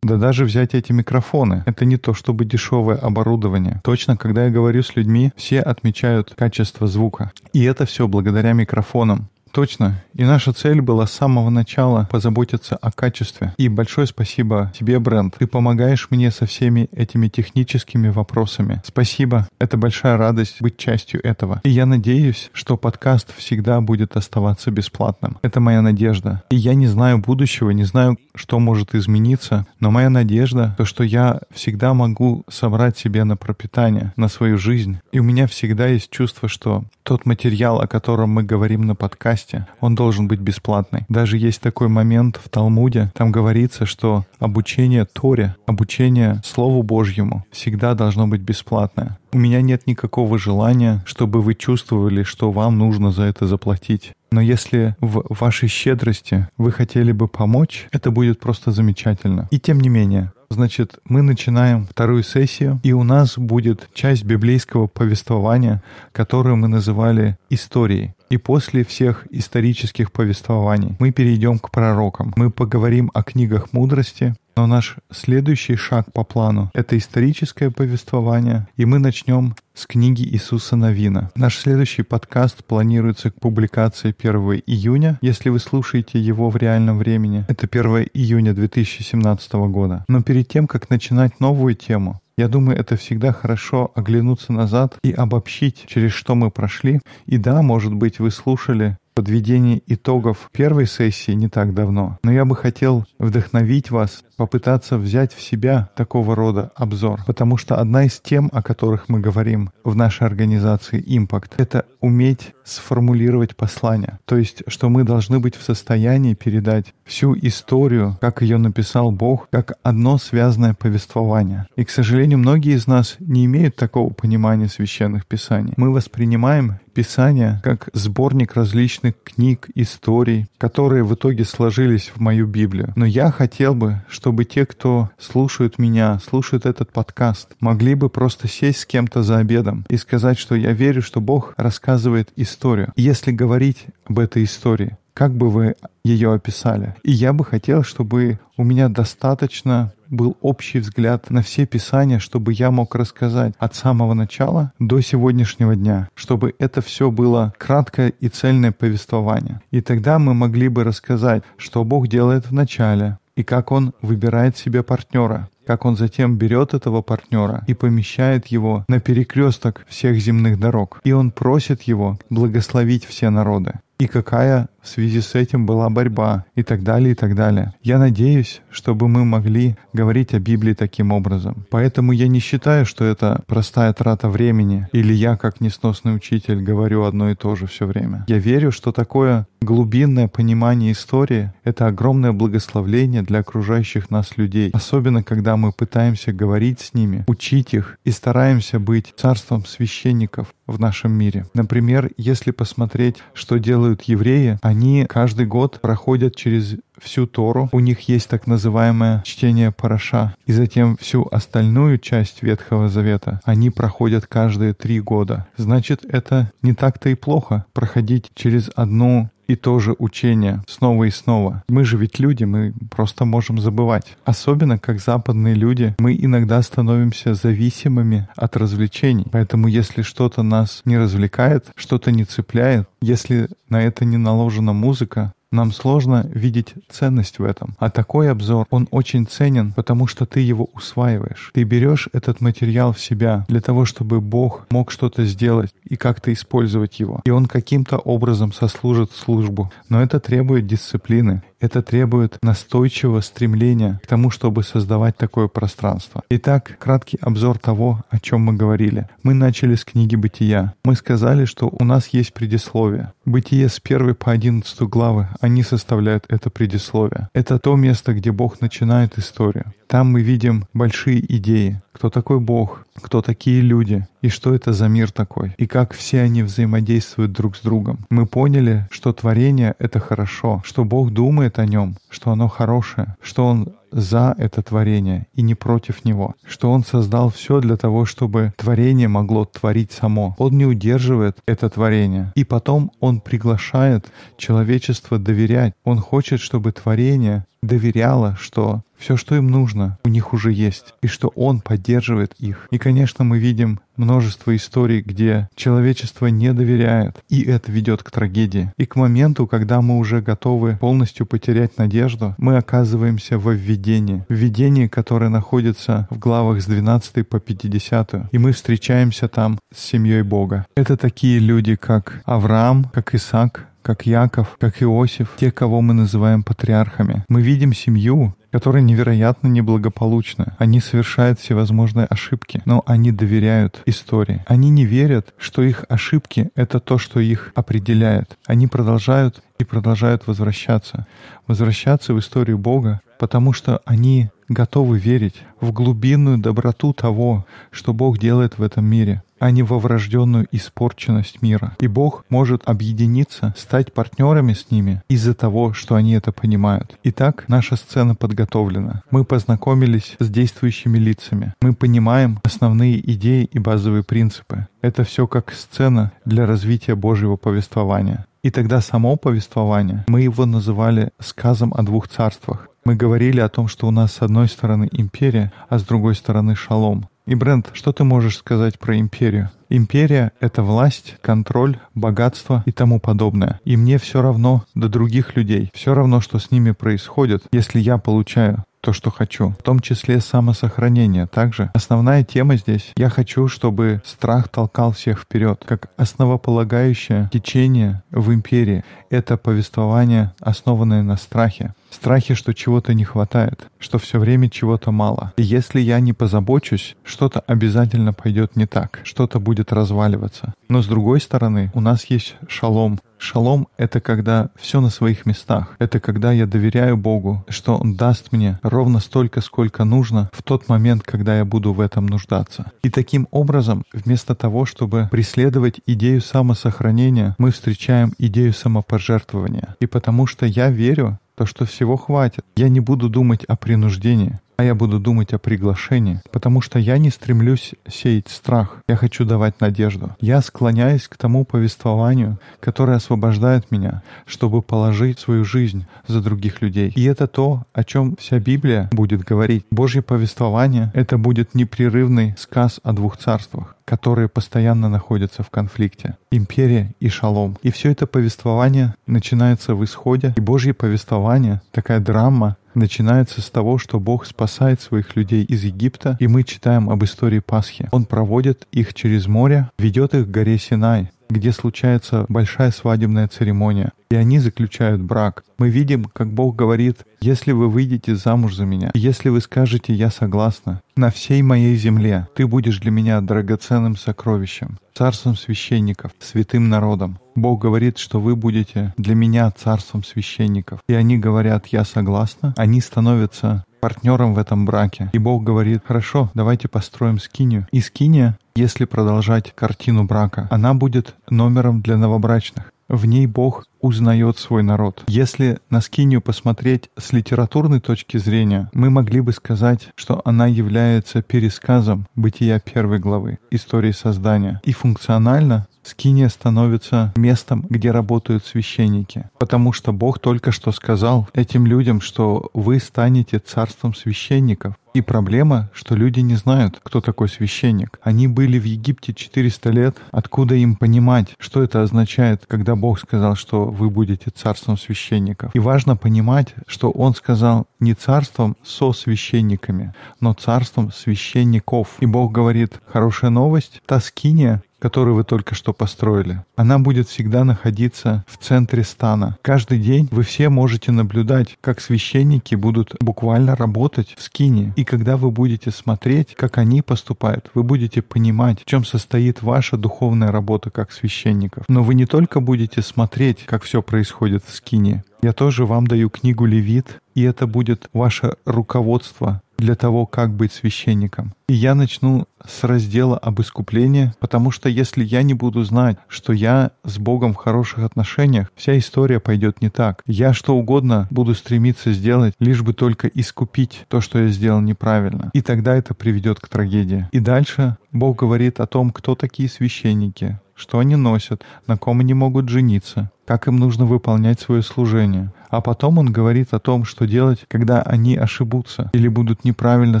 Да 0.02 0.16
даже 0.16 0.44
взять 0.44 0.74
эти 0.74 0.92
микрофоны. 0.92 1.64
Это 1.66 1.84
не 1.84 1.96
то 1.96 2.14
чтобы 2.14 2.44
дешевое 2.44 2.96
оборудование. 2.96 3.80
Точно, 3.84 4.16
когда 4.16 4.44
я 4.44 4.50
говорю 4.50 4.82
с 4.82 4.94
людьми, 4.94 5.32
все 5.36 5.60
отмечают 5.60 6.34
качество 6.36 6.86
звука. 6.86 7.32
И 7.52 7.64
это 7.64 7.84
все 7.84 8.06
благодаря 8.06 8.52
микрофонам. 8.52 9.28
Точно. 9.58 10.00
И 10.14 10.22
наша 10.22 10.52
цель 10.52 10.80
была 10.80 11.08
с 11.08 11.12
самого 11.12 11.50
начала 11.50 12.06
позаботиться 12.12 12.76
о 12.76 12.92
качестве. 12.92 13.54
И 13.56 13.68
большое 13.68 14.06
спасибо 14.06 14.72
тебе, 14.72 15.00
Бренд. 15.00 15.34
Ты 15.36 15.48
помогаешь 15.48 16.06
мне 16.10 16.30
со 16.30 16.46
всеми 16.46 16.88
этими 16.92 17.26
техническими 17.26 18.06
вопросами. 18.06 18.80
Спасибо. 18.86 19.48
Это 19.58 19.76
большая 19.76 20.16
радость 20.16 20.58
быть 20.60 20.76
частью 20.76 21.26
этого. 21.26 21.60
И 21.64 21.70
я 21.70 21.86
надеюсь, 21.86 22.50
что 22.52 22.76
подкаст 22.76 23.36
всегда 23.36 23.80
будет 23.80 24.16
оставаться 24.16 24.70
бесплатным. 24.70 25.38
Это 25.42 25.58
моя 25.58 25.82
надежда. 25.82 26.44
И 26.50 26.54
я 26.54 26.74
не 26.74 26.86
знаю 26.86 27.18
будущего, 27.18 27.70
не 27.70 27.82
знаю, 27.82 28.16
что 28.36 28.60
может 28.60 28.94
измениться, 28.94 29.66
но 29.80 29.90
моя 29.90 30.08
надежда, 30.08 30.76
то, 30.78 30.84
что 30.84 31.02
я 31.02 31.40
всегда 31.52 31.94
могу 31.94 32.44
собрать 32.48 32.96
себе 32.96 33.24
на 33.24 33.36
пропитание, 33.36 34.12
на 34.14 34.28
свою 34.28 34.56
жизнь. 34.56 35.00
И 35.10 35.18
у 35.18 35.24
меня 35.24 35.48
всегда 35.48 35.88
есть 35.88 36.10
чувство, 36.10 36.48
что 36.48 36.84
тот 37.08 37.24
материал, 37.24 37.80
о 37.80 37.86
котором 37.86 38.28
мы 38.28 38.42
говорим 38.42 38.82
на 38.82 38.94
подкасте, 38.94 39.66
он 39.80 39.94
должен 39.94 40.28
быть 40.28 40.40
бесплатный. 40.40 41.06
Даже 41.08 41.38
есть 41.38 41.62
такой 41.62 41.88
момент 41.88 42.36
в 42.36 42.50
Талмуде, 42.50 43.10
там 43.14 43.32
говорится, 43.32 43.86
что 43.86 44.26
обучение 44.38 45.06
Торе, 45.06 45.56
обучение 45.66 46.42
Слову 46.44 46.82
Божьему 46.82 47.46
всегда 47.50 47.94
должно 47.94 48.28
быть 48.28 48.42
бесплатное. 48.42 49.18
У 49.32 49.38
меня 49.38 49.62
нет 49.62 49.86
никакого 49.86 50.38
желания, 50.38 51.02
чтобы 51.06 51.40
вы 51.40 51.54
чувствовали, 51.54 52.24
что 52.24 52.50
вам 52.50 52.76
нужно 52.76 53.10
за 53.10 53.22
это 53.22 53.46
заплатить. 53.46 54.12
Но 54.30 54.40
если 54.40 54.96
в 55.00 55.24
вашей 55.40 55.68
щедрости 55.68 56.48
вы 56.56 56.72
хотели 56.72 57.12
бы 57.12 57.28
помочь, 57.28 57.88
это 57.92 58.10
будет 58.10 58.40
просто 58.40 58.70
замечательно. 58.70 59.48
И 59.50 59.58
тем 59.58 59.80
не 59.80 59.88
менее, 59.88 60.32
Значит, 60.50 60.98
мы 61.04 61.20
начинаем 61.20 61.86
вторую 61.86 62.22
сессию, 62.22 62.80
и 62.82 62.92
у 62.92 63.02
нас 63.02 63.36
будет 63.36 63.90
часть 63.92 64.24
библейского 64.24 64.86
повествования, 64.86 65.82
которую 66.12 66.56
мы 66.56 66.68
называли 66.68 67.36
историей. 67.50 68.14
И 68.30 68.38
после 68.38 68.82
всех 68.84 69.26
исторических 69.30 70.10
повествований 70.10 70.96
мы 70.98 71.12
перейдем 71.12 71.58
к 71.58 71.70
пророкам. 71.70 72.32
Мы 72.36 72.50
поговорим 72.50 73.10
о 73.12 73.22
книгах 73.22 73.72
мудрости, 73.72 74.34
но 74.58 74.66
наш 74.66 74.96
следующий 75.12 75.76
шаг 75.76 76.12
по 76.12 76.24
плану— 76.24 76.72
это 76.74 76.98
историческое 76.98 77.70
повествование, 77.70 78.66
и 78.76 78.86
мы 78.86 78.98
начнем 78.98 79.54
с 79.72 79.86
книги 79.86 80.24
Иисуса 80.24 80.74
Новина. 80.74 81.30
Наш 81.36 81.58
следующий 81.58 82.02
подкаст 82.02 82.64
планируется 82.64 83.30
к 83.30 83.38
публикации 83.38 84.12
1 84.18 84.62
июня. 84.66 85.16
Если 85.22 85.50
вы 85.50 85.60
слушаете 85.60 86.18
его 86.18 86.50
в 86.50 86.56
реальном 86.56 86.98
времени, 86.98 87.44
это 87.46 87.68
1 87.70 88.08
июня 88.14 88.52
2017 88.52 89.52
года. 89.70 90.04
Но 90.08 90.22
перед 90.22 90.48
тем, 90.48 90.66
как 90.66 90.90
начинать 90.90 91.38
новую 91.38 91.76
тему, 91.76 92.20
я 92.36 92.48
думаю, 92.48 92.78
это 92.78 92.96
всегда 92.96 93.32
хорошо 93.32 93.92
оглянуться 93.94 94.52
назад 94.52 94.96
и 95.04 95.12
обобщить, 95.12 95.84
через 95.86 96.12
что 96.12 96.34
мы 96.34 96.50
прошли. 96.50 97.00
И 97.26 97.36
да, 97.36 97.62
может 97.62 97.94
быть, 97.94 98.18
вы 98.18 98.32
слушали 98.32 98.96
подведение 99.18 99.82
итогов 99.88 100.48
первой 100.52 100.86
сессии 100.86 101.32
не 101.32 101.48
так 101.48 101.74
давно, 101.74 102.20
но 102.22 102.30
я 102.30 102.44
бы 102.44 102.54
хотел 102.54 103.04
вдохновить 103.18 103.90
вас 103.90 104.22
попытаться 104.36 104.96
взять 104.96 105.34
в 105.34 105.42
себя 105.42 105.90
такого 105.96 106.36
рода 106.36 106.70
обзор, 106.76 107.24
потому 107.26 107.56
что 107.56 107.80
одна 107.80 108.04
из 108.04 108.20
тем, 108.20 108.48
о 108.52 108.62
которых 108.62 109.08
мы 109.08 109.18
говорим 109.18 109.72
в 109.82 109.96
нашей 109.96 110.28
организации 110.28 111.02
Impact, 111.04 111.54
это 111.56 111.84
уметь 112.00 112.54
сформулировать 112.62 113.56
послание. 113.56 114.20
То 114.24 114.36
есть, 114.36 114.62
что 114.68 114.88
мы 114.88 115.02
должны 115.02 115.40
быть 115.40 115.56
в 115.56 115.64
состоянии 115.64 116.34
передать 116.34 116.94
всю 117.04 117.34
историю, 117.36 118.16
как 118.20 118.42
ее 118.42 118.58
написал 118.58 119.10
Бог, 119.10 119.48
как 119.50 119.72
одно 119.82 120.18
связанное 120.18 120.74
повествование. 120.74 121.66
И, 121.74 121.84
к 121.84 121.90
сожалению, 121.90 122.38
многие 122.38 122.76
из 122.76 122.86
нас 122.86 123.16
не 123.18 123.46
имеют 123.46 123.74
такого 123.74 124.12
понимания 124.12 124.68
священных 124.68 125.26
писаний. 125.26 125.72
Мы 125.76 125.92
воспринимаем 125.92 126.78
Писание 126.98 127.60
как 127.62 127.90
сборник 127.92 128.54
различных 128.54 129.14
книг, 129.22 129.68
историй, 129.76 130.48
которые 130.58 131.04
в 131.04 131.14
итоге 131.14 131.44
сложились 131.44 132.10
в 132.12 132.18
мою 132.18 132.48
Библию. 132.48 132.92
Но 132.96 133.06
я 133.06 133.30
хотел 133.30 133.76
бы, 133.76 134.02
чтобы 134.08 134.44
те, 134.44 134.66
кто 134.66 135.08
слушают 135.16 135.78
меня, 135.78 136.18
слушают 136.18 136.66
этот 136.66 136.90
подкаст, 136.90 137.54
могли 137.60 137.94
бы 137.94 138.08
просто 138.08 138.48
сесть 138.48 138.80
с 138.80 138.84
кем-то 138.84 139.22
за 139.22 139.38
обедом 139.38 139.86
и 139.88 139.96
сказать, 139.96 140.40
что 140.40 140.56
я 140.56 140.72
верю, 140.72 141.00
что 141.00 141.20
Бог 141.20 141.54
рассказывает 141.56 142.30
историю. 142.34 142.92
Если 142.96 143.30
говорить 143.30 143.86
об 144.04 144.18
этой 144.18 144.42
истории, 144.42 144.96
как 145.18 145.34
бы 145.34 145.50
вы 145.50 145.74
ее 146.04 146.32
описали? 146.32 146.94
И 147.02 147.10
я 147.10 147.32
бы 147.32 147.44
хотел, 147.44 147.82
чтобы 147.82 148.38
у 148.56 148.62
меня 148.62 148.88
достаточно 148.88 149.92
был 150.08 150.36
общий 150.42 150.78
взгляд 150.78 151.28
на 151.28 151.42
все 151.42 151.66
писания, 151.66 152.20
чтобы 152.20 152.52
я 152.52 152.70
мог 152.70 152.94
рассказать 152.94 153.52
от 153.58 153.74
самого 153.74 154.14
начала 154.14 154.72
до 154.78 155.00
сегодняшнего 155.00 155.74
дня, 155.74 156.08
чтобы 156.14 156.54
это 156.60 156.82
все 156.82 157.10
было 157.10 157.52
краткое 157.58 158.10
и 158.20 158.28
цельное 158.28 158.70
повествование. 158.70 159.60
И 159.72 159.80
тогда 159.80 160.20
мы 160.20 160.34
могли 160.34 160.68
бы 160.68 160.84
рассказать, 160.84 161.42
что 161.56 161.82
Бог 161.82 162.06
делает 162.06 162.46
в 162.46 162.52
начале, 162.52 163.18
и 163.34 163.42
как 163.42 163.72
Он 163.72 163.94
выбирает 164.00 164.56
себе 164.56 164.84
партнера, 164.84 165.48
как 165.66 165.84
он 165.84 165.96
затем 165.96 166.36
берет 166.36 166.74
этого 166.74 167.02
партнера 167.02 167.64
и 167.66 167.74
помещает 167.74 168.46
его 168.46 168.84
на 168.88 169.00
перекресток 169.00 169.84
всех 169.88 170.16
земных 170.18 170.60
дорог. 170.60 171.00
И 171.02 171.10
он 171.10 171.30
просит 171.32 171.82
его 171.82 172.18
благословить 172.30 173.04
все 173.04 173.30
народы 173.30 173.74
и 173.98 174.06
какая 174.06 174.68
в 174.82 174.88
связи 174.88 175.20
с 175.20 175.34
этим 175.34 175.66
была 175.66 175.90
борьба 175.90 176.44
и 176.54 176.62
так 176.62 176.82
далее, 176.82 177.12
и 177.12 177.14
так 177.14 177.34
далее. 177.34 177.74
Я 177.82 177.98
надеюсь, 177.98 178.62
чтобы 178.70 179.08
мы 179.08 179.24
могли 179.24 179.76
говорить 179.92 180.34
о 180.34 180.38
Библии 180.38 180.74
таким 180.74 181.12
образом. 181.12 181.66
Поэтому 181.70 182.12
я 182.12 182.28
не 182.28 182.40
считаю, 182.40 182.86
что 182.86 183.04
это 183.04 183.42
простая 183.46 183.92
трата 183.92 184.28
времени, 184.28 184.88
или 184.92 185.12
я, 185.12 185.36
как 185.36 185.60
несносный 185.60 186.14
учитель, 186.14 186.62
говорю 186.62 187.04
одно 187.04 187.30
и 187.30 187.34
то 187.34 187.54
же 187.56 187.66
все 187.66 187.86
время. 187.86 188.24
Я 188.28 188.38
верю, 188.38 188.72
что 188.72 188.92
такое 188.92 189.46
глубинное 189.60 190.28
понимание 190.28 190.92
истории— 190.92 191.52
это 191.64 191.86
огромное 191.86 192.32
благословление 192.32 193.22
для 193.22 193.40
окружающих 193.40 194.10
нас 194.10 194.36
людей, 194.36 194.70
особенно 194.72 195.22
когда 195.22 195.56
мы 195.56 195.72
пытаемся 195.72 196.32
говорить 196.32 196.80
с 196.80 196.94
ними, 196.94 197.24
учить 197.26 197.74
их 197.74 197.98
и 198.04 198.10
стараемся 198.10 198.78
быть 198.78 199.12
царством 199.16 199.64
священников 199.66 200.48
в 200.66 200.78
нашем 200.78 201.12
мире. 201.12 201.46
Например, 201.54 202.10
если 202.16 202.50
посмотреть, 202.50 203.16
что 203.34 203.58
делают 203.58 204.02
евреи, 204.02 204.58
они 204.68 205.06
каждый 205.08 205.46
год 205.46 205.80
проходят 205.80 206.36
через 206.36 206.76
всю 206.98 207.26
Тору. 207.26 207.70
У 207.72 207.80
них 207.80 208.00
есть 208.02 208.28
так 208.28 208.46
называемое 208.46 209.22
чтение 209.24 209.72
Параша. 209.72 210.34
И 210.44 210.52
затем 210.52 210.98
всю 210.98 211.26
остальную 211.30 211.98
часть 211.98 212.42
Ветхого 212.42 212.88
Завета 212.88 213.40
они 213.44 213.70
проходят 213.70 214.26
каждые 214.26 214.74
три 214.74 215.00
года. 215.00 215.46
Значит, 215.56 216.04
это 216.04 216.52
не 216.60 216.74
так-то 216.74 217.08
и 217.08 217.14
плохо 217.14 217.64
проходить 217.72 218.30
через 218.34 218.70
одну 218.76 219.30
и 219.48 219.56
то 219.56 219.78
же 219.80 219.96
учение 219.98 220.62
снова 220.68 221.04
и 221.04 221.10
снова. 221.10 221.64
Мы 221.68 221.84
же 221.84 221.96
ведь 221.96 222.18
люди, 222.18 222.44
мы 222.44 222.72
просто 222.90 223.24
можем 223.24 223.58
забывать. 223.58 224.16
Особенно 224.24 224.78
как 224.78 225.00
западные 225.00 225.54
люди, 225.54 225.94
мы 225.98 226.14
иногда 226.14 226.62
становимся 226.62 227.34
зависимыми 227.34 228.28
от 228.36 228.56
развлечений. 228.56 229.26
Поэтому 229.30 229.68
если 229.68 230.02
что-то 230.02 230.42
нас 230.42 230.82
не 230.84 230.98
развлекает, 230.98 231.66
что-то 231.74 232.12
не 232.12 232.24
цепляет, 232.24 232.88
если 233.00 233.48
на 233.68 233.82
это 233.82 234.04
не 234.04 234.16
наложена 234.16 234.72
музыка, 234.72 235.32
нам 235.50 235.72
сложно 235.72 236.26
видеть 236.32 236.74
ценность 236.88 237.38
в 237.38 237.44
этом. 237.44 237.74
А 237.78 237.90
такой 237.90 238.30
обзор, 238.30 238.66
он 238.70 238.88
очень 238.90 239.26
ценен, 239.26 239.72
потому 239.72 240.06
что 240.06 240.26
ты 240.26 240.40
его 240.40 240.68
усваиваешь. 240.74 241.50
Ты 241.54 241.62
берешь 241.62 242.08
этот 242.12 242.40
материал 242.40 242.92
в 242.92 243.00
себя 243.00 243.44
для 243.48 243.60
того, 243.60 243.84
чтобы 243.84 244.20
Бог 244.20 244.66
мог 244.70 244.90
что-то 244.90 245.24
сделать 245.24 245.72
и 245.84 245.96
как-то 245.96 246.32
использовать 246.32 247.00
его. 247.00 247.22
И 247.24 247.30
он 247.30 247.46
каким-то 247.46 247.98
образом 247.98 248.52
сослужит 248.52 249.12
службу. 249.12 249.72
Но 249.88 250.02
это 250.02 250.20
требует 250.20 250.66
дисциплины. 250.66 251.42
Это 251.60 251.82
требует 251.82 252.38
настойчивого 252.42 253.20
стремления 253.20 254.00
к 254.04 254.06
тому, 254.06 254.30
чтобы 254.30 254.62
создавать 254.62 255.16
такое 255.16 255.48
пространство. 255.48 256.22
Итак, 256.30 256.76
краткий 256.78 257.18
обзор 257.20 257.58
того, 257.58 258.04
о 258.10 258.20
чем 258.20 258.42
мы 258.42 258.52
говорили. 258.52 259.08
Мы 259.24 259.34
начали 259.34 259.74
с 259.74 259.84
книги 259.84 260.14
«Бытия». 260.14 260.74
Мы 260.84 260.94
сказали, 260.94 261.46
что 261.46 261.68
у 261.68 261.84
нас 261.84 262.08
есть 262.08 262.32
предисловие. 262.32 263.12
«Бытие» 263.24 263.68
с 263.68 263.80
1 263.82 264.14
по 264.14 264.30
11 264.30 264.80
главы, 264.82 265.28
они 265.40 265.62
составляют 265.62 266.24
это 266.28 266.50
предисловие. 266.50 267.28
Это 267.32 267.58
то 267.58 267.76
место, 267.76 268.14
где 268.14 268.32
Бог 268.32 268.60
начинает 268.60 269.18
историю. 269.18 269.72
Там 269.88 270.12
мы 270.12 270.20
видим 270.20 270.66
большие 270.74 271.24
идеи. 271.36 271.80
Кто 271.92 272.10
такой 272.10 272.40
Бог? 272.40 272.86
Кто 272.94 273.22
такие 273.22 273.62
люди? 273.62 274.06
И 274.20 274.28
что 274.28 274.54
это 274.54 274.74
за 274.74 274.86
мир 274.86 275.10
такой? 275.10 275.54
И 275.56 275.66
как 275.66 275.94
все 275.94 276.20
они 276.20 276.42
взаимодействуют 276.42 277.32
друг 277.32 277.56
с 277.56 277.62
другом? 277.62 278.00
Мы 278.10 278.26
поняли, 278.26 278.86
что 278.90 279.14
творение— 279.14 279.74
это 279.78 279.98
хорошо, 279.98 280.62
что 280.64 280.84
Бог 280.84 281.10
думает 281.10 281.58
о 281.58 281.64
нем, 281.64 281.96
что 282.10 282.30
оно 282.30 282.48
хорошее, 282.48 283.16
что 283.22 283.46
Он 283.46 283.68
за 283.90 284.34
это 284.36 284.62
творение 284.62 285.26
и 285.32 285.40
не 285.40 285.54
против 285.54 286.04
него, 286.04 286.34
что 286.46 286.70
Он 286.70 286.84
создал 286.84 287.30
все 287.30 287.60
для 287.60 287.78
того, 287.78 288.04
чтобы 288.04 288.52
творение 288.58 289.08
могло 289.08 289.46
творить 289.46 289.92
само. 289.92 290.34
Он 290.38 290.52
не 290.58 290.66
удерживает 290.66 291.38
это 291.46 291.70
творение. 291.70 292.30
И 292.34 292.44
потом 292.44 292.92
Он 293.00 293.20
приглашает 293.20 294.12
человечество 294.36 295.18
доверять. 295.18 295.72
Он 295.84 295.98
хочет, 295.98 296.40
чтобы 296.40 296.72
творение 296.72 297.46
доверяло, 297.62 298.36
что 298.40 298.82
все, 298.98 299.16
что 299.16 299.36
им 299.36 299.48
нужно, 299.48 299.98
у 300.04 300.08
них 300.08 300.32
уже 300.32 300.52
есть, 300.52 300.94
и 301.02 301.06
что 301.06 301.28
Он 301.34 301.60
поддерживает 301.60 302.34
их. 302.38 302.66
И, 302.70 302.78
конечно, 302.78 303.24
мы 303.24 303.38
видим 303.38 303.80
множество 303.96 304.54
историй, 304.54 305.00
где 305.00 305.48
человечество 305.54 306.26
не 306.26 306.52
доверяет, 306.52 307.22
и 307.28 307.42
это 307.42 307.70
ведет 307.70 308.02
к 308.02 308.10
трагедии. 308.10 308.72
И 308.76 308.86
к 308.86 308.96
моменту, 308.96 309.46
когда 309.46 309.80
мы 309.80 309.98
уже 309.98 310.20
готовы 310.20 310.76
полностью 310.76 311.26
потерять 311.26 311.78
надежду, 311.78 312.34
мы 312.38 312.56
оказываемся 312.56 313.38
во 313.38 313.52
введении. 313.52 314.24
Введении, 314.28 314.88
которое 314.88 315.30
находится 315.30 316.08
в 316.10 316.18
главах 316.18 316.60
с 316.60 316.66
12 316.66 317.28
по 317.28 317.38
50, 317.40 318.32
и 318.32 318.38
мы 318.38 318.52
встречаемся 318.52 319.28
там 319.28 319.58
с 319.74 319.80
семьей 319.80 320.22
Бога. 320.22 320.66
Это 320.76 320.96
такие 320.96 321.38
люди, 321.38 321.76
как 321.76 322.22
Авраам, 322.24 322.84
как 322.92 323.14
Исаак, 323.14 323.68
как 323.88 324.04
Яков, 324.04 324.58
как 324.60 324.82
Иосиф, 324.82 325.30
те, 325.38 325.50
кого 325.50 325.80
мы 325.80 325.94
называем 325.94 326.42
патриархами. 326.42 327.24
Мы 327.26 327.40
видим 327.40 327.72
семью, 327.72 328.34
которые 328.50 328.82
невероятно 328.82 329.48
неблагополучны. 329.48 330.52
Они 330.58 330.78
совершают 330.80 331.40
всевозможные 331.40 332.04
ошибки, 332.04 332.60
но 332.66 332.82
они 332.84 333.12
доверяют 333.12 333.80
истории. 333.86 334.44
Они 334.46 334.68
не 334.68 334.84
верят, 334.84 335.32
что 335.38 335.62
их 335.62 335.86
ошибки— 335.88 336.50
это 336.54 336.80
то, 336.80 336.98
что 336.98 337.18
их 337.18 337.50
определяет. 337.54 338.36
Они 338.44 338.66
продолжают 338.66 339.42
и 339.58 339.64
продолжают 339.64 340.26
возвращаться. 340.26 341.06
Возвращаться 341.46 342.12
в 342.12 342.18
историю 342.18 342.58
Бога, 342.58 343.00
потому 343.18 343.54
что 343.54 343.80
они 343.86 344.28
готовы 344.48 344.98
верить 344.98 345.42
в 345.60 345.72
глубинную 345.72 346.38
доброту 346.38 346.92
того, 346.92 347.46
что 347.70 347.92
Бог 347.92 348.18
делает 348.18 348.58
в 348.58 348.62
этом 348.62 348.84
мире 348.84 349.22
а 349.38 349.50
не 349.50 349.62
во 349.62 349.78
врожденную 349.78 350.46
испорченность 350.52 351.42
мира. 351.42 351.76
И 351.80 351.86
Бог 351.86 352.24
может 352.28 352.62
объединиться, 352.64 353.54
стать 353.56 353.92
партнерами 353.92 354.52
с 354.52 354.70
ними 354.70 355.02
из-за 355.08 355.34
того, 355.34 355.72
что 355.72 355.94
они 355.94 356.12
это 356.12 356.32
понимают. 356.32 356.98
Итак, 357.04 357.44
наша 357.48 357.76
сцена 357.76 358.14
подготовлена. 358.14 359.02
Мы 359.10 359.24
познакомились 359.24 360.16
с 360.18 360.28
действующими 360.28 360.98
лицами. 360.98 361.54
Мы 361.60 361.72
понимаем 361.72 362.40
основные 362.42 362.98
идеи 363.12 363.44
и 363.44 363.58
базовые 363.58 364.02
принципы. 364.02 364.66
Это 364.80 365.04
все 365.04 365.26
как 365.26 365.52
сцена 365.52 366.12
для 366.24 366.46
развития 366.46 366.94
Божьего 366.94 367.36
повествования. 367.36 368.26
И 368.42 368.50
тогда 368.50 368.80
само 368.80 369.16
повествование, 369.16 370.04
мы 370.06 370.22
его 370.22 370.46
называли 370.46 371.10
сказом 371.18 371.74
о 371.76 371.82
двух 371.82 372.08
царствах. 372.08 372.68
Мы 372.88 372.96
говорили 372.96 373.40
о 373.40 373.50
том, 373.50 373.68
что 373.68 373.86
у 373.86 373.90
нас 373.90 374.14
с 374.14 374.22
одной 374.22 374.48
стороны 374.48 374.88
империя, 374.92 375.52
а 375.68 375.78
с 375.78 375.82
другой 375.82 376.14
стороны 376.14 376.56
шалом. 376.56 377.06
И, 377.26 377.34
Брент, 377.34 377.68
что 377.74 377.92
ты 377.92 378.02
можешь 378.02 378.38
сказать 378.38 378.78
про 378.78 378.98
империю? 378.98 379.50
Империя— 379.68 380.32
это 380.40 380.62
власть, 380.62 381.16
контроль, 381.20 381.78
богатство 381.94 382.62
и 382.64 382.72
тому 382.72 382.98
подобное. 382.98 383.60
И 383.66 383.76
мне 383.76 383.98
все 383.98 384.22
равно 384.22 384.64
до 384.74 384.88
других 384.88 385.36
людей, 385.36 385.70
все 385.74 385.92
равно, 385.92 386.22
что 386.22 386.38
с 386.38 386.50
ними 386.50 386.70
происходит, 386.70 387.42
если 387.52 387.78
я 387.78 387.98
получаю 387.98 388.64
то, 388.80 388.94
что 388.94 389.10
хочу, 389.10 389.50
в 389.50 389.62
том 389.62 389.80
числе 389.80 390.20
самосохранение. 390.20 391.26
Также 391.26 391.70
основная 391.74 392.24
тема 392.24 392.56
здесь— 392.56 392.92
я 392.96 393.10
хочу, 393.10 393.48
чтобы 393.48 394.00
страх 394.06 394.48
толкал 394.48 394.92
всех 394.92 395.20
вперед, 395.20 395.62
как 395.66 395.90
основополагающее 395.98 397.28
течение 397.32 398.02
в 398.10 398.32
империи. 398.32 398.84
Это 399.10 399.36
повествование, 399.36 400.32
основанное 400.40 401.02
на 401.02 401.16
страхе. 401.16 401.74
Страхе, 401.90 402.34
что 402.34 402.54
чего-то 402.54 402.94
не 402.94 403.04
хватает, 403.04 403.66
что 403.78 403.98
все 403.98 404.18
время 404.18 404.50
чего-то 404.50 404.90
мало. 404.90 405.32
И 405.36 405.42
если 405.42 405.80
я 405.80 406.00
не 406.00 406.12
позабочусь, 406.12 406.96
что-то 407.02 407.40
обязательно 407.40 408.12
пойдет 408.12 408.56
не 408.56 408.66
так, 408.66 409.00
что-то 409.04 409.40
будет 409.40 409.72
разваливаться. 409.72 410.54
Но 410.68 410.82
с 410.82 410.86
другой 410.86 411.20
стороны, 411.20 411.70
у 411.74 411.80
нас 411.80 412.04
есть 412.06 412.36
шалом, 412.48 413.00
Шалом— 413.18 413.66
это 413.76 414.00
когда 414.00 414.50
все 414.56 414.80
на 414.80 414.90
своих 414.90 415.26
местах. 415.26 415.74
Это 415.78 415.98
когда 416.00 416.32
я 416.32 416.46
доверяю 416.46 416.96
Богу, 416.96 417.44
что 417.48 417.76
Он 417.76 417.94
даст 417.94 418.32
мне 418.32 418.58
ровно 418.62 419.00
столько, 419.00 419.40
сколько 419.40 419.84
нужно 419.84 420.30
в 420.32 420.42
тот 420.42 420.68
момент, 420.68 421.02
когда 421.02 421.36
я 421.36 421.44
буду 421.44 421.72
в 421.72 421.80
этом 421.80 422.06
нуждаться. 422.06 422.70
И 422.82 422.90
таким 422.90 423.26
образом, 423.30 423.82
вместо 423.92 424.34
того, 424.34 424.64
чтобы 424.64 425.08
преследовать 425.10 425.80
идею 425.84 426.20
самосохранения, 426.20 427.34
мы 427.38 427.50
встречаем 427.50 428.12
идею 428.18 428.52
самопожертвования. 428.52 429.76
И 429.80 429.86
потому 429.86 430.26
что 430.26 430.46
я 430.46 430.70
верю, 430.70 431.18
то, 431.38 431.46
что 431.46 431.64
всего 431.64 431.96
хватит. 431.96 432.44
Я 432.56 432.68
не 432.68 432.80
буду 432.80 433.08
думать 433.08 433.44
о 433.44 433.56
принуждении, 433.56 434.40
а 434.58 434.64
я 434.64 434.74
буду 434.74 434.98
думать 434.98 435.32
о 435.32 435.38
приглашении, 435.38 436.20
потому 436.32 436.60
что 436.60 436.80
я 436.80 436.98
не 436.98 437.10
стремлюсь 437.10 437.74
сеять 437.88 438.28
страх, 438.28 438.78
я 438.88 438.96
хочу 438.96 439.24
давать 439.24 439.60
надежду. 439.60 440.16
Я 440.20 440.42
склоняюсь 440.42 441.06
к 441.06 441.16
тому 441.16 441.44
повествованию, 441.44 442.40
которое 442.58 442.96
освобождает 442.96 443.70
меня, 443.70 444.02
чтобы 444.26 444.60
положить 444.60 445.20
свою 445.20 445.44
жизнь 445.44 445.86
за 446.08 446.20
других 446.20 446.60
людей. 446.60 446.92
И 446.96 447.04
это 447.04 447.28
то, 447.28 447.62
о 447.72 447.84
чем 447.84 448.16
вся 448.16 448.40
Библия 448.40 448.90
будет 448.90 449.22
говорить. 449.22 449.64
Божье 449.70 450.02
повествование— 450.02 450.90
это 450.94 451.18
будет 451.18 451.54
непрерывный 451.54 452.34
сказ 452.36 452.80
о 452.82 452.92
двух 452.92 453.16
царствах 453.16 453.76
которые 453.88 454.28
постоянно 454.28 454.90
находятся 454.90 455.42
в 455.42 455.48
конфликте. 455.48 456.18
Империя 456.30 456.94
и 457.00 457.08
шалом. 457.08 457.56
И 457.62 457.70
все 457.70 457.90
это 457.90 458.06
повествование 458.06 458.94
начинается 459.06 459.74
в 459.74 459.82
исходе. 459.82 460.34
И 460.36 460.40
Божье 460.42 460.74
повествование, 460.74 461.62
такая 461.72 461.98
драма, 461.98 462.58
начинается 462.74 463.40
с 463.40 463.50
того, 463.50 463.78
что 463.78 464.00
Бог 464.00 464.26
спасает 464.26 464.80
своих 464.80 465.16
людей 465.16 465.44
из 465.44 465.64
Египта, 465.64 466.16
и 466.20 466.26
мы 466.26 466.44
читаем 466.44 466.90
об 466.90 467.04
истории 467.04 467.40
Пасхи. 467.40 467.88
Он 467.92 468.04
проводит 468.04 468.66
их 468.72 468.94
через 468.94 469.26
море, 469.26 469.70
ведет 469.78 470.14
их 470.14 470.26
к 470.26 470.30
горе 470.30 470.58
Синай, 470.58 471.10
где 471.28 471.52
случается 471.52 472.26
большая 472.28 472.70
свадебная 472.70 473.28
церемония, 473.28 473.92
и 474.10 474.14
они 474.14 474.38
заключают 474.38 475.00
брак. 475.02 475.44
Мы 475.58 475.68
видим, 475.68 476.04
как 476.04 476.32
Бог 476.32 476.56
говорит, 476.56 477.04
«Если 477.20 477.52
вы 477.52 477.68
выйдете 477.68 478.14
замуж 478.14 478.54
за 478.54 478.64
меня, 478.64 478.90
если 478.94 479.28
вы 479.28 479.40
скажете 479.40 479.92
«я 479.92 480.10
согласна», 480.10 480.80
на 480.96 481.10
всей 481.10 481.42
моей 481.42 481.76
земле 481.76 482.28
ты 482.34 482.46
будешь 482.46 482.78
для 482.80 482.90
меня 482.90 483.20
драгоценным 483.20 483.96
сокровищем, 483.96 484.78
царством 484.94 485.36
священников, 485.36 486.12
святым 486.18 486.68
народом». 486.68 487.18
Бог 487.34 487.60
говорит, 487.60 487.98
что 487.98 488.20
вы 488.20 488.34
будете 488.34 488.92
для 488.96 489.14
меня 489.14 489.50
царством 489.52 490.02
священников. 490.02 490.80
И 490.88 490.94
они 490.94 491.18
говорят 491.18 491.66
«я 491.68 491.84
согласна», 491.84 492.54
они 492.56 492.80
становятся 492.80 493.64
партнером 493.80 494.34
в 494.34 494.38
этом 494.38 494.64
браке. 494.64 495.10
И 495.12 495.18
Бог 495.18 495.44
говорит, 495.44 495.82
хорошо, 495.86 496.30
давайте 496.34 496.68
построим 496.68 497.18
скинию. 497.18 497.66
И 497.70 497.80
скиния, 497.80 498.38
если 498.54 498.84
продолжать 498.84 499.54
картину 499.54 500.04
брака, 500.04 500.48
она 500.50 500.74
будет 500.74 501.14
номером 501.30 501.80
для 501.80 501.96
новобрачных. 501.96 502.72
В 502.88 503.04
ней 503.04 503.26
Бог 503.26 503.66
узнает 503.80 504.38
свой 504.38 504.62
народ. 504.62 505.04
Если 505.08 505.58
на 505.68 505.82
скинию 505.82 506.22
посмотреть 506.22 506.88
с 506.96 507.12
литературной 507.12 507.80
точки 507.80 508.16
зрения, 508.16 508.70
мы 508.72 508.88
могли 508.88 509.20
бы 509.20 509.32
сказать, 509.32 509.90
что 509.94 510.22
она 510.24 510.46
является 510.46 511.20
пересказом 511.20 512.06
бытия 512.16 512.58
первой 512.60 512.98
главы 512.98 513.38
истории 513.50 513.92
создания. 513.92 514.60
И 514.64 514.72
функционально 514.72 515.66
Скиния 515.88 516.28
становится 516.28 517.14
местом, 517.16 517.64
где 517.68 517.90
работают 517.90 518.44
священники, 518.44 519.30
потому 519.38 519.72
что 519.72 519.92
Бог 519.92 520.18
только 520.18 520.52
что 520.52 520.70
сказал 520.70 521.28
этим 521.32 521.66
людям, 521.66 522.02
что 522.02 522.50
вы 522.52 522.78
станете 522.78 523.38
царством 523.38 523.94
священников. 523.94 524.74
И 524.94 525.00
проблема, 525.00 525.70
что 525.72 525.94
люди 525.94 526.20
не 526.20 526.34
знают, 526.34 526.80
кто 526.82 527.00
такой 527.00 527.28
священник. 527.28 528.00
Они 528.02 528.26
были 528.26 528.58
в 528.58 528.64
Египте 528.64 529.14
400 529.14 529.70
лет. 529.70 529.96
Откуда 530.10 530.54
им 530.54 530.76
понимать, 530.76 531.34
что 531.38 531.62
это 531.62 531.82
означает, 531.82 532.44
когда 532.48 532.74
Бог 532.74 532.98
сказал, 532.98 533.36
что 533.36 533.66
вы 533.66 533.90
будете 533.90 534.30
царством 534.30 534.76
священников? 534.76 535.54
И 535.54 535.58
важно 535.58 535.96
понимать, 535.96 536.54
что 536.66 536.90
Он 536.90 537.14
сказал 537.14 537.66
не 537.80 537.94
царством 537.94 538.56
со 538.64 538.92
священниками, 538.92 539.94
но 540.20 540.32
царством 540.32 540.90
священников. 540.90 541.96
И 542.00 542.06
Бог 542.06 542.32
говорит, 542.32 542.80
хорошая 542.86 543.30
новость, 543.30 543.82
та 543.86 544.00
скиния, 544.00 544.62
которую 544.78 545.16
вы 545.16 545.24
только 545.24 545.54
что 545.54 545.72
построили. 545.72 546.44
Она 546.56 546.78
будет 546.78 547.08
всегда 547.08 547.44
находиться 547.44 548.24
в 548.26 548.38
центре 548.38 548.84
стана. 548.84 549.36
Каждый 549.42 549.78
день 549.78 550.08
вы 550.10 550.22
все 550.22 550.48
можете 550.48 550.92
наблюдать, 550.92 551.58
как 551.60 551.80
священники 551.80 552.54
будут 552.54 552.94
буквально 553.00 553.56
работать 553.56 554.14
в 554.16 554.22
скине. 554.22 554.72
И 554.76 554.84
когда 554.84 555.16
вы 555.16 555.30
будете 555.30 555.70
смотреть, 555.70 556.34
как 556.34 556.58
они 556.58 556.82
поступают, 556.82 557.50
вы 557.54 557.62
будете 557.62 558.02
понимать, 558.02 558.60
в 558.60 558.64
чем 558.64 558.84
состоит 558.84 559.42
ваша 559.42 559.76
духовная 559.76 560.30
работа 560.30 560.70
как 560.70 560.92
священников. 560.92 561.64
Но 561.68 561.82
вы 561.82 561.94
не 561.94 562.06
только 562.06 562.40
будете 562.40 562.82
смотреть, 562.82 563.44
как 563.46 563.62
все 563.62 563.82
происходит 563.82 564.44
в 564.44 564.54
скине. 564.54 565.04
Я 565.20 565.32
тоже 565.32 565.66
вам 565.66 565.86
даю 565.86 566.10
книгу 566.10 566.44
Левит, 566.44 567.00
и 567.14 567.22
это 567.22 567.48
будет 567.48 567.88
ваше 567.92 568.36
руководство 568.44 569.42
для 569.58 569.74
того, 569.74 570.06
как 570.06 570.32
быть 570.32 570.52
священником. 570.52 571.32
И 571.48 571.54
я 571.54 571.74
начну 571.74 572.26
с 572.46 572.62
раздела 572.62 573.16
об 573.16 573.40
искуплении, 573.40 574.12
потому 574.20 574.50
что 574.50 574.68
если 574.68 575.02
я 575.02 575.22
не 575.22 575.32
буду 575.32 575.64
знать, 575.64 575.96
что 576.06 576.34
я 576.34 576.72
с 576.84 576.98
Богом 576.98 577.32
в 577.32 577.36
хороших 577.36 577.84
отношениях, 577.84 578.52
вся 578.54 578.76
история 578.76 579.18
пойдет 579.18 579.62
не 579.62 579.70
так. 579.70 580.02
Я 580.04 580.34
что 580.34 580.54
угодно 580.54 581.08
буду 581.10 581.34
стремиться 581.34 581.94
сделать, 581.94 582.34
лишь 582.38 582.60
бы 582.60 582.74
только 582.74 583.08
искупить 583.08 583.86
то, 583.88 584.02
что 584.02 584.18
я 584.18 584.28
сделал 584.28 584.60
неправильно. 584.60 585.30
И 585.32 585.40
тогда 585.40 585.74
это 585.74 585.94
приведет 585.94 586.38
к 586.38 586.48
трагедии. 586.48 587.08
И 587.12 587.18
дальше 587.18 587.78
Бог 587.92 588.18
говорит 588.18 588.60
о 588.60 588.66
том, 588.66 588.90
кто 588.90 589.14
такие 589.14 589.48
священники, 589.48 590.38
что 590.54 590.80
они 590.80 590.96
носят, 590.96 591.44
на 591.66 591.78
ком 591.78 592.00
они 592.00 592.12
могут 592.12 592.50
жениться, 592.50 593.10
как 593.26 593.46
им 593.46 593.56
нужно 593.56 593.86
выполнять 593.86 594.40
свое 594.40 594.62
служение. 594.62 595.32
А 595.50 595.60
потом 595.60 595.98
он 595.98 596.12
говорит 596.12 596.48
о 596.52 596.58
том, 596.58 596.84
что 596.84 597.06
делать, 597.06 597.46
когда 597.48 597.80
они 597.82 598.16
ошибутся 598.16 598.90
или 598.92 599.08
будут 599.08 599.44
неправильно 599.44 600.00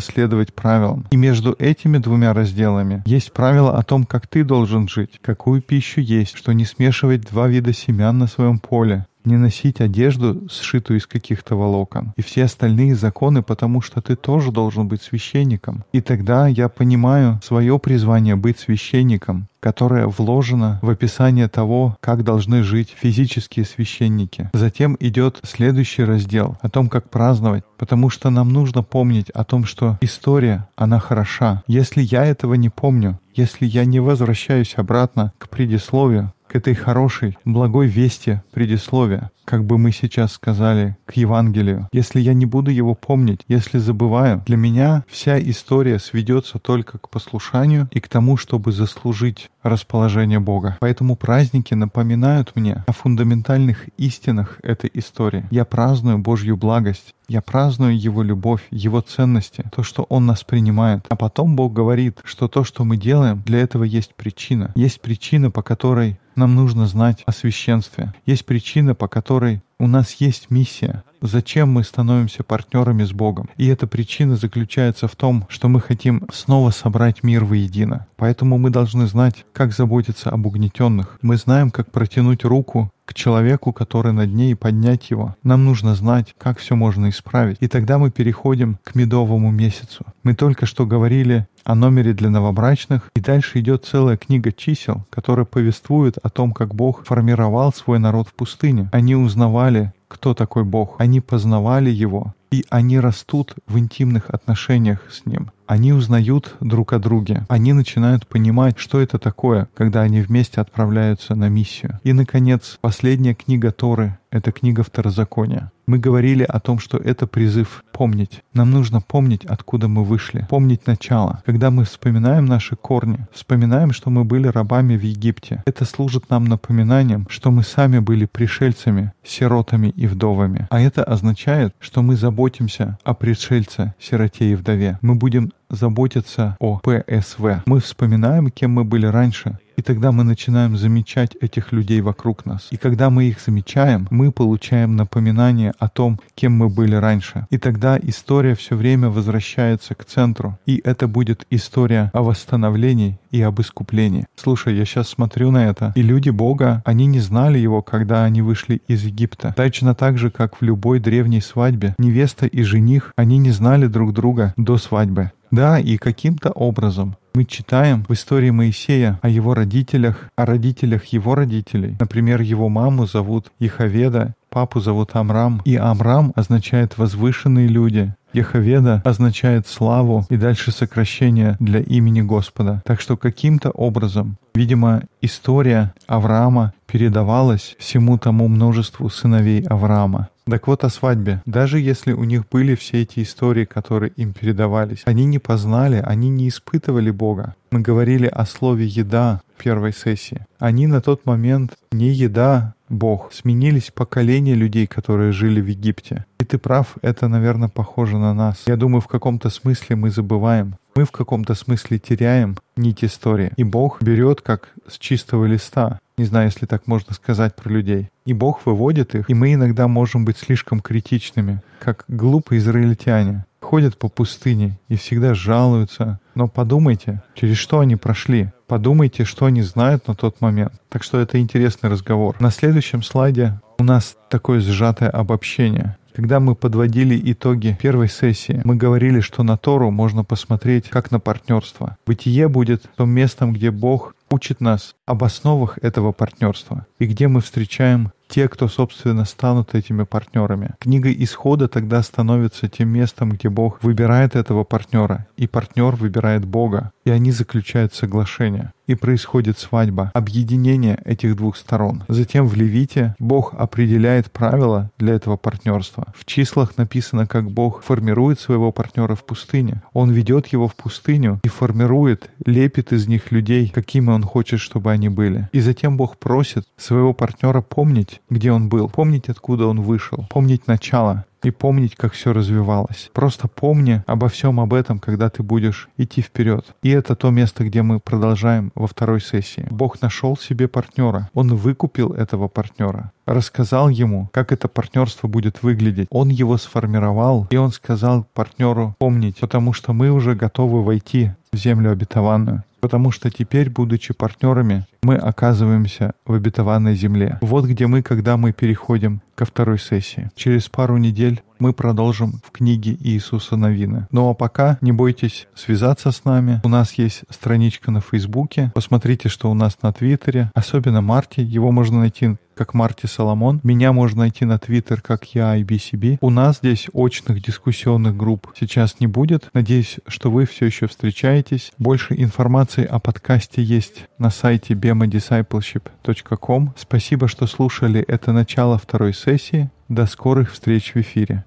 следовать 0.00 0.52
правилам. 0.52 1.06
И 1.10 1.16
между 1.16 1.37
этими 1.58 1.98
двумя 1.98 2.32
разделами. 2.32 3.02
Есть 3.06 3.32
правило 3.32 3.78
о 3.78 3.82
том, 3.82 4.04
как 4.04 4.26
ты 4.26 4.44
должен 4.44 4.88
жить, 4.88 5.18
какую 5.20 5.62
пищу 5.62 6.00
есть, 6.00 6.36
что 6.36 6.52
не 6.52 6.64
смешивать 6.64 7.22
два 7.22 7.48
вида 7.48 7.72
семян 7.72 8.18
на 8.18 8.26
своем 8.26 8.58
поле, 8.58 9.06
не 9.28 9.36
носить 9.36 9.80
одежду, 9.80 10.48
сшитую 10.50 10.98
из 10.98 11.06
каких-то 11.06 11.54
волокон, 11.54 12.12
и 12.16 12.22
все 12.22 12.44
остальные 12.44 12.96
законы, 12.96 13.42
потому 13.42 13.80
что 13.80 14.00
ты 14.00 14.16
тоже 14.16 14.50
должен 14.50 14.88
быть 14.88 15.02
священником. 15.02 15.84
И 15.92 16.00
тогда 16.00 16.48
я 16.48 16.68
понимаю 16.68 17.40
свое 17.44 17.78
призвание 17.78 18.34
быть 18.34 18.58
священником, 18.58 19.48
которое 19.60 20.06
вложено 20.06 20.78
в 20.82 20.90
описание 20.90 21.48
того, 21.48 21.96
как 22.00 22.24
должны 22.24 22.62
жить 22.62 22.94
физические 22.96 23.64
священники. 23.64 24.50
Затем 24.52 24.96
идет 25.00 25.40
следующий 25.42 26.04
раздел 26.04 26.56
о 26.60 26.68
том, 26.68 26.88
как 26.88 27.10
праздновать, 27.10 27.64
потому 27.76 28.10
что 28.10 28.30
нам 28.30 28.52
нужно 28.52 28.82
помнить 28.82 29.30
о 29.30 29.44
том, 29.44 29.64
что 29.64 29.98
история, 30.00 30.68
она 30.76 30.98
хороша. 31.00 31.62
Если 31.66 32.02
я 32.02 32.24
этого 32.24 32.54
не 32.54 32.68
помню, 32.68 33.18
если 33.34 33.66
я 33.66 33.84
не 33.84 34.00
возвращаюсь 34.00 34.74
обратно 34.76 35.32
к 35.38 35.48
предисловию, 35.48 36.32
к 36.48 36.56
этой 36.56 36.74
хорошей, 36.74 37.36
благой 37.44 37.86
вести 37.86 38.40
предисловия, 38.52 39.30
как 39.48 39.64
бы 39.64 39.78
мы 39.78 39.92
сейчас 39.92 40.32
сказали, 40.32 40.98
к 41.06 41.14
Евангелию. 41.14 41.88
Если 41.90 42.20
я 42.20 42.34
не 42.34 42.44
буду 42.44 42.70
его 42.70 42.94
помнить, 42.94 43.40
если 43.48 43.78
забываю, 43.78 44.42
для 44.44 44.58
меня 44.58 45.04
вся 45.08 45.40
история 45.40 45.98
сведется 45.98 46.58
только 46.58 46.98
к 46.98 47.08
послушанию 47.08 47.88
и 47.90 47.98
к 47.98 48.08
тому, 48.08 48.36
чтобы 48.36 48.72
заслужить 48.72 49.48
расположение 49.62 50.38
Бога. 50.38 50.76
Поэтому 50.80 51.16
праздники 51.16 51.72
напоминают 51.72 52.52
мне 52.56 52.84
о 52.86 52.92
фундаментальных 52.92 53.88
истинах 53.96 54.58
этой 54.62 54.90
истории. 54.92 55.46
Я 55.50 55.64
праздную 55.64 56.18
Божью 56.18 56.58
благость, 56.58 57.14
я 57.26 57.40
праздную 57.40 57.98
Его 57.98 58.22
любовь, 58.22 58.62
Его 58.70 59.00
ценности, 59.00 59.64
то, 59.74 59.82
что 59.82 60.04
Он 60.10 60.26
нас 60.26 60.44
принимает. 60.44 61.06
А 61.08 61.16
потом 61.16 61.56
Бог 61.56 61.72
говорит, 61.72 62.20
что 62.24 62.48
то, 62.48 62.64
что 62.64 62.84
мы 62.84 62.96
делаем, 62.98 63.42
для 63.44 63.60
этого 63.60 63.84
есть 63.84 64.14
причина. 64.14 64.72
Есть 64.74 65.00
причина, 65.00 65.50
по 65.50 65.62
которой 65.62 66.18
нам 66.38 66.54
нужно 66.54 66.86
знать 66.86 67.24
о 67.26 67.32
священстве. 67.32 68.14
Есть 68.24 68.46
причина, 68.46 68.94
по 68.94 69.08
которой 69.08 69.37
у 69.78 69.86
нас 69.86 70.14
есть 70.14 70.50
миссия. 70.50 71.04
Зачем 71.20 71.70
мы 71.70 71.84
становимся 71.84 72.42
партнерами 72.42 73.04
с 73.04 73.12
Богом? 73.12 73.48
И 73.56 73.66
эта 73.66 73.86
причина 73.86 74.36
заключается 74.36 75.08
в 75.08 75.16
том, 75.16 75.46
что 75.48 75.68
мы 75.68 75.80
хотим 75.80 76.28
снова 76.32 76.70
собрать 76.70 77.22
мир 77.22 77.44
воедино. 77.44 78.06
Поэтому 78.16 78.58
мы 78.58 78.70
должны 78.70 79.06
знать, 79.06 79.44
как 79.52 79.72
заботиться 79.72 80.30
об 80.30 80.46
угнетенных. 80.46 81.18
Мы 81.22 81.36
знаем, 81.36 81.70
как 81.70 81.90
протянуть 81.90 82.44
руку 82.44 82.90
к 83.08 83.14
человеку, 83.14 83.72
который 83.72 84.12
над 84.12 84.34
ней, 84.34 84.52
и 84.52 84.54
поднять 84.54 85.08
его. 85.08 85.34
Нам 85.42 85.64
нужно 85.64 85.94
знать, 85.94 86.34
как 86.36 86.58
все 86.58 86.76
можно 86.76 87.08
исправить. 87.08 87.56
И 87.60 87.66
тогда 87.66 87.96
мы 87.96 88.10
переходим 88.10 88.78
к 88.84 88.94
медовому 88.94 89.50
месяцу. 89.50 90.04
Мы 90.24 90.34
только 90.34 90.66
что 90.66 90.84
говорили 90.84 91.46
о 91.64 91.74
номере 91.74 92.12
для 92.12 92.28
новобрачных, 92.28 93.10
и 93.16 93.20
дальше 93.20 93.60
идет 93.60 93.86
целая 93.86 94.18
книга 94.18 94.52
чисел, 94.52 95.06
которая 95.08 95.46
повествует 95.46 96.18
о 96.22 96.28
том, 96.28 96.52
как 96.52 96.74
Бог 96.74 97.06
формировал 97.06 97.72
свой 97.72 97.98
народ 97.98 98.28
в 98.28 98.34
пустыне. 98.34 98.90
Они 98.92 99.16
узнавали, 99.16 99.94
кто 100.08 100.34
такой 100.34 100.64
Бог. 100.64 100.96
Они 100.98 101.22
познавали 101.22 101.88
Его, 101.88 102.34
и 102.50 102.64
они 102.70 102.98
растут 103.00 103.54
в 103.66 103.78
интимных 103.78 104.30
отношениях 104.30 105.00
с 105.10 105.26
Ним. 105.26 105.50
Они 105.68 105.92
узнают 105.92 106.56
друг 106.60 106.94
о 106.94 106.98
друге. 106.98 107.44
Они 107.50 107.74
начинают 107.74 108.26
понимать, 108.26 108.78
что 108.78 109.00
это 109.00 109.18
такое, 109.18 109.68
когда 109.76 110.00
они 110.00 110.22
вместе 110.22 110.62
отправляются 110.62 111.34
на 111.34 111.50
миссию. 111.50 112.00
И, 112.04 112.14
наконец, 112.14 112.78
последняя 112.80 113.34
книга 113.34 113.70
Торы— 113.70 114.18
это 114.30 114.50
книга 114.50 114.82
Второзакония. 114.82 115.70
Мы 115.86 115.98
говорили 115.98 116.42
о 116.42 116.60
том, 116.60 116.78
что 116.78 116.98
это 116.98 117.26
призыв 117.26 117.84
помнить. 117.92 118.42
Нам 118.52 118.70
нужно 118.70 119.00
помнить, 119.00 119.44
откуда 119.44 119.88
мы 119.88 120.04
вышли, 120.04 120.46
помнить 120.48 120.86
начало. 120.86 121.42
Когда 121.46 121.70
мы 121.70 121.84
вспоминаем 121.84 122.44
наши 122.44 122.76
корни, 122.76 123.26
вспоминаем, 123.32 123.92
что 123.92 124.10
мы 124.10 124.24
были 124.24 124.48
рабами 124.48 124.96
в 124.96 125.02
Египте, 125.02 125.62
это 125.66 125.86
служит 125.86 126.28
нам 126.28 126.44
напоминанием, 126.44 127.26
что 127.30 127.50
мы 127.50 127.62
сами 127.62 127.98
были 127.98 128.26
пришельцами, 128.26 129.12
сиротами 129.24 129.88
и 129.88 130.06
вдовами. 130.06 130.66
А 130.70 130.80
это 130.80 131.04
означает, 131.04 131.74
что 131.78 132.02
мы 132.02 132.16
заботимся 132.38 132.96
о 133.02 133.14
пришельце, 133.14 133.94
сироте 133.98 134.52
и 134.52 134.54
вдове. 134.54 135.00
Мы 135.02 135.16
будем 135.16 135.52
заботиться 135.70 136.56
о 136.60 136.78
ПСВ. 136.78 137.62
Мы 137.66 137.80
вспоминаем, 137.80 138.50
кем 138.50 138.72
мы 138.72 138.84
были 138.84 139.06
раньше, 139.06 139.58
и 139.78 139.82
тогда 139.82 140.10
мы 140.10 140.24
начинаем 140.24 140.76
замечать 140.76 141.36
этих 141.40 141.70
людей 141.70 142.00
вокруг 142.00 142.44
нас. 142.44 142.66
И 142.72 142.76
когда 142.76 143.10
мы 143.10 143.26
их 143.26 143.38
замечаем, 143.40 144.08
мы 144.10 144.32
получаем 144.32 144.96
напоминание 144.96 145.72
о 145.78 145.88
том, 145.88 146.18
кем 146.34 146.52
мы 146.54 146.68
были 146.68 146.96
раньше. 146.96 147.46
И 147.50 147.58
тогда 147.58 147.96
история 148.02 148.56
все 148.56 148.74
время 148.74 149.08
возвращается 149.08 149.94
к 149.94 150.04
центру. 150.04 150.58
И 150.66 150.80
это 150.84 151.06
будет 151.06 151.46
история 151.50 152.10
о 152.12 152.22
восстановлении 152.22 153.20
и 153.30 153.40
об 153.40 153.60
искуплении. 153.60 154.26
Слушай, 154.34 154.74
я 154.74 154.84
сейчас 154.84 155.10
смотрю 155.10 155.52
на 155.52 155.68
это, 155.68 155.92
и 155.94 156.02
люди 156.02 156.30
Бога, 156.30 156.82
они 156.84 157.06
не 157.06 157.20
знали 157.20 157.58
его, 157.58 157.80
когда 157.80 158.24
они 158.24 158.42
вышли 158.42 158.82
из 158.88 159.04
Египта. 159.04 159.54
Точно 159.56 159.94
так 159.94 160.18
же, 160.18 160.32
как 160.32 160.56
в 160.56 160.62
любой 160.62 160.98
древней 160.98 161.40
свадьбе, 161.40 161.94
невеста 161.98 162.46
и 162.46 162.62
жених, 162.64 163.12
они 163.14 163.38
не 163.38 163.52
знали 163.52 163.86
друг 163.86 164.12
друга 164.12 164.54
до 164.56 164.76
свадьбы. 164.76 165.30
Да, 165.50 165.78
и 165.78 165.96
каким-то 165.96 166.50
образом 166.50 167.16
мы 167.34 167.44
читаем 167.44 168.04
в 168.08 168.12
истории 168.12 168.50
Моисея 168.50 169.18
о 169.22 169.28
его 169.28 169.54
родителях, 169.54 170.28
о 170.36 170.44
родителях 170.44 171.04
его 171.06 171.34
родителей. 171.34 171.96
Например, 172.00 172.40
его 172.40 172.68
маму 172.68 173.06
зовут 173.06 173.52
Ихаведа, 173.60 174.34
папу 174.50 174.80
зовут 174.80 175.10
Амрам, 175.14 175.62
и 175.64 175.76
Амрам 175.76 176.32
означает 176.34 176.98
«возвышенные 176.98 177.68
люди», 177.68 178.12
Яховеда 178.32 179.02
означает 179.04 179.66
славу 179.66 180.26
и 180.28 180.36
дальше 180.36 180.70
сокращение 180.70 181.56
для 181.60 181.80
имени 181.80 182.20
Господа. 182.20 182.82
Так 182.84 183.00
что 183.00 183.16
каким-то 183.16 183.70
образом, 183.70 184.36
видимо, 184.54 185.02
история 185.22 185.94
Авраама 186.06 186.74
передавалась 186.86 187.74
всему 187.78 188.18
тому 188.18 188.48
множеству 188.48 189.08
сыновей 189.08 189.62
Авраама. 189.62 190.28
Так 190.48 190.66
вот 190.66 190.82
о 190.82 190.88
свадьбе. 190.88 191.42
Даже 191.44 191.78
если 191.78 192.12
у 192.12 192.24
них 192.24 192.48
были 192.48 192.74
все 192.74 193.02
эти 193.02 193.22
истории, 193.22 193.66
которые 193.66 194.12
им 194.16 194.32
передавались, 194.32 195.02
они 195.04 195.26
не 195.26 195.38
познали, 195.38 196.02
они 196.04 196.30
не 196.30 196.48
испытывали 196.48 197.10
Бога. 197.10 197.54
Мы 197.70 197.80
говорили 197.80 198.26
о 198.26 198.46
слове 198.46 198.86
«еда» 198.86 199.42
в 199.56 199.62
первой 199.62 199.92
сессии. 199.92 200.46
Они 200.58 200.86
на 200.86 201.02
тот 201.02 201.26
момент 201.26 201.76
не 201.92 202.08
еда, 202.08 202.74
Бог. 202.88 203.30
Сменились 203.32 203.90
поколения 203.94 204.54
людей, 204.54 204.86
которые 204.86 205.32
жили 205.32 205.60
в 205.60 205.66
Египте. 205.66 206.24
И 206.40 206.44
ты 206.44 206.56
прав, 206.56 206.96
это, 207.02 207.28
наверное, 207.28 207.68
похоже 207.68 208.16
на 208.16 208.32
нас. 208.32 208.62
Я 208.66 208.76
думаю, 208.76 209.02
в 209.02 209.08
каком-то 209.08 209.50
смысле 209.50 209.96
мы 209.96 210.10
забываем. 210.10 210.76
Мы 210.96 211.04
в 211.04 211.12
каком-то 211.12 211.54
смысле 211.54 211.98
теряем 211.98 212.56
нить 212.76 213.04
истории. 213.04 213.52
И 213.56 213.64
Бог 213.64 214.02
берет 214.02 214.40
как 214.40 214.70
с 214.86 214.98
чистого 214.98 215.44
листа 215.44 216.00
не 216.18 216.24
знаю, 216.24 216.46
если 216.46 216.66
так 216.66 216.86
можно 216.86 217.14
сказать 217.14 217.54
про 217.56 217.70
людей. 217.70 218.08
И 218.26 218.32
Бог 218.32 218.66
выводит 218.66 219.14
их, 219.14 219.30
и 219.30 219.34
мы 219.34 219.54
иногда 219.54 219.88
можем 219.88 220.24
быть 220.24 220.36
слишком 220.36 220.80
критичными, 220.80 221.62
как 221.78 222.04
глупые 222.08 222.58
израильтяне. 222.58 223.44
Ходят 223.60 223.98
по 223.98 224.08
пустыне 224.08 224.78
и 224.88 224.96
всегда 224.96 225.34
жалуются. 225.34 226.20
Но 226.34 226.48
подумайте, 226.48 227.22
через 227.34 227.56
что 227.56 227.80
они 227.80 227.96
прошли. 227.96 228.52
Подумайте, 228.66 229.24
что 229.24 229.46
они 229.46 229.62
знают 229.62 230.06
на 230.06 230.14
тот 230.14 230.40
момент. 230.40 230.74
Так 230.88 231.02
что 231.02 231.18
это 231.18 231.38
интересный 231.38 231.90
разговор. 231.90 232.36
На 232.38 232.50
следующем 232.50 233.02
слайде 233.02 233.60
у 233.78 233.84
нас 233.84 234.16
такое 234.28 234.60
сжатое 234.60 235.10
обобщение. 235.10 235.96
Когда 236.18 236.40
мы 236.40 236.56
подводили 236.56 237.20
итоги 237.32 237.78
первой 237.80 238.08
сессии, 238.08 238.60
мы 238.64 238.74
говорили, 238.74 239.20
что 239.20 239.44
на 239.44 239.56
Тору 239.56 239.92
можно 239.92 240.24
посмотреть 240.24 240.88
как 240.88 241.12
на 241.12 241.20
партнерство. 241.20 241.96
Бытие 242.04 242.48
будет 242.48 242.90
том 242.96 243.10
местом, 243.10 243.52
где 243.52 243.70
Бог 243.70 244.16
учит 244.30 244.60
нас 244.60 244.94
об 245.06 245.24
основах 245.24 245.78
этого 245.78 246.12
партнерства 246.12 246.86
и 246.98 247.06
где 247.06 247.28
мы 247.28 247.40
встречаем 247.40 248.12
те, 248.28 248.48
кто, 248.48 248.68
собственно, 248.68 249.24
станут 249.24 249.74
этими 249.74 250.04
партнерами. 250.04 250.74
Книга 250.78 251.10
Исхода 251.10 251.66
тогда 251.66 252.02
становится 252.02 252.68
тем 252.68 252.90
местом, 252.90 253.30
где 253.30 253.48
Бог 253.48 253.82
выбирает 253.82 254.36
этого 254.36 254.64
партнера, 254.64 255.26
и 255.36 255.46
партнер 255.46 255.96
выбирает 255.96 256.44
Бога, 256.44 256.92
и 257.04 257.10
они 257.10 257.32
заключают 257.32 257.94
соглашение. 257.94 258.72
И 258.86 258.94
происходит 258.94 259.58
свадьба, 259.58 260.10
объединение 260.14 260.98
этих 261.04 261.36
двух 261.36 261.58
сторон. 261.58 262.04
Затем 262.08 262.46
в 262.46 262.54
Левите 262.54 263.14
Бог 263.18 263.52
определяет 263.52 264.32
правила 264.32 264.90
для 264.96 265.14
этого 265.14 265.36
партнерства. 265.36 266.06
В 266.16 266.24
числах 266.24 266.78
написано, 266.78 267.26
как 267.26 267.50
Бог 267.50 267.82
формирует 267.82 268.40
своего 268.40 268.72
партнера 268.72 269.14
в 269.14 269.24
пустыне. 269.24 269.82
Он 269.92 270.10
ведет 270.10 270.46
его 270.48 270.68
в 270.68 270.74
пустыню 270.74 271.38
и 271.42 271.48
формирует, 271.48 272.30
лепит 272.46 272.92
из 272.92 273.06
них 273.08 273.30
людей, 273.30 273.68
какими 273.68 274.10
он 274.10 274.22
хочет, 274.22 274.60
чтобы 274.60 274.90
они 274.90 275.10
были. 275.10 275.50
И 275.52 275.60
затем 275.60 275.98
Бог 275.98 276.16
просит 276.16 276.64
своего 276.78 277.12
партнера 277.12 277.60
помнить, 277.60 278.17
где 278.30 278.52
он 278.52 278.68
был, 278.68 278.88
помнить, 278.88 279.28
откуда 279.28 279.66
он 279.66 279.80
вышел, 279.80 280.26
помнить 280.30 280.66
начало, 280.66 281.24
и 281.42 281.50
помнить, 281.50 281.94
как 281.94 282.12
все 282.12 282.32
развивалось. 282.32 283.10
Просто 283.12 283.48
помни 283.48 284.02
обо 284.06 284.28
всем 284.28 284.60
об 284.60 284.74
этом, 284.74 284.98
когда 284.98 285.30
ты 285.30 285.42
будешь 285.42 285.88
идти 285.96 286.20
вперед. 286.20 286.66
И 286.82 286.90
это 286.90 287.14
то 287.14 287.30
место, 287.30 287.64
где 287.64 287.82
мы 287.82 288.00
продолжаем 288.00 288.72
во 288.74 288.86
второй 288.86 289.20
сессии. 289.20 289.66
Бог 289.70 290.00
нашел 290.02 290.36
себе 290.36 290.68
партнера. 290.68 291.30
Он 291.34 291.54
выкупил 291.54 292.12
этого 292.12 292.48
партнера. 292.48 293.12
Рассказал 293.26 293.88
ему, 293.88 294.28
как 294.32 294.52
это 294.52 294.68
партнерство 294.68 295.28
будет 295.28 295.62
выглядеть. 295.62 296.08
Он 296.10 296.28
его 296.28 296.56
сформировал, 296.56 297.46
и 297.50 297.56
он 297.56 297.72
сказал 297.72 298.26
партнеру 298.34 298.94
помнить, 298.98 299.38
потому 299.38 299.72
что 299.72 299.92
мы 299.92 300.10
уже 300.10 300.34
готовы 300.34 300.82
войти 300.82 301.32
в 301.52 301.56
землю 301.56 301.92
обетованную. 301.92 302.64
Потому 302.80 303.10
что 303.10 303.30
теперь, 303.30 303.70
будучи 303.70 304.14
партнерами, 304.14 304.86
мы 305.02 305.16
оказываемся 305.16 306.12
в 306.26 306.34
обетованной 306.34 306.94
земле. 306.94 307.38
Вот 307.40 307.64
где 307.64 307.86
мы, 307.86 308.02
когда 308.02 308.36
мы 308.36 308.52
переходим 308.52 309.22
ко 309.38 309.44
второй 309.44 309.78
сессии. 309.78 310.30
Через 310.34 310.68
пару 310.68 310.96
недель 310.96 311.42
мы 311.60 311.72
продолжим 311.72 312.40
в 312.44 312.50
книге 312.50 312.96
Иисуса 312.98 313.54
Новина. 313.56 314.08
Ну 314.10 314.28
а 314.28 314.34
пока 314.34 314.78
не 314.80 314.90
бойтесь 314.90 315.46
связаться 315.54 316.10
с 316.10 316.24
нами. 316.24 316.60
У 316.64 316.68
нас 316.68 316.94
есть 316.94 317.22
страничка 317.30 317.92
на 317.92 318.00
Фейсбуке. 318.00 318.72
Посмотрите, 318.74 319.28
что 319.28 319.48
у 319.48 319.54
нас 319.54 319.78
на 319.80 319.92
Твиттере. 319.92 320.50
Особенно 320.54 321.02
Марти. 321.02 321.40
Его 321.40 321.70
можно 321.70 322.00
найти 322.00 322.36
как 322.56 322.74
Марти 322.74 323.06
Соломон. 323.06 323.60
Меня 323.62 323.92
можно 323.92 324.20
найти 324.20 324.44
на 324.44 324.58
Твиттер, 324.58 325.00
как 325.00 325.24
я 325.26 325.56
IBCB. 325.60 326.18
У 326.20 326.30
нас 326.30 326.58
здесь 326.58 326.88
очных 326.92 327.40
дискуссионных 327.40 328.16
групп 328.16 328.48
сейчас 328.58 328.98
не 328.98 329.06
будет. 329.06 329.48
Надеюсь, 329.54 329.98
что 330.08 330.32
вы 330.32 330.44
все 330.44 330.66
еще 330.66 330.88
встречаетесь. 330.88 331.70
Больше 331.78 332.14
информации 332.16 332.84
о 332.84 332.98
подкасте 332.98 333.62
есть 333.62 334.08
на 334.18 334.30
сайте 334.30 334.74
bemadiscipleship.com. 334.88 336.72
Спасибо, 336.76 337.28
что 337.28 337.46
слушали 337.46 338.00
это 338.00 338.32
начало 338.32 338.78
второй 338.78 339.12
сессии. 339.12 339.70
До 339.88 340.06
скорых 340.06 340.52
встреч 340.52 340.94
в 340.94 340.96
эфире. 340.96 341.44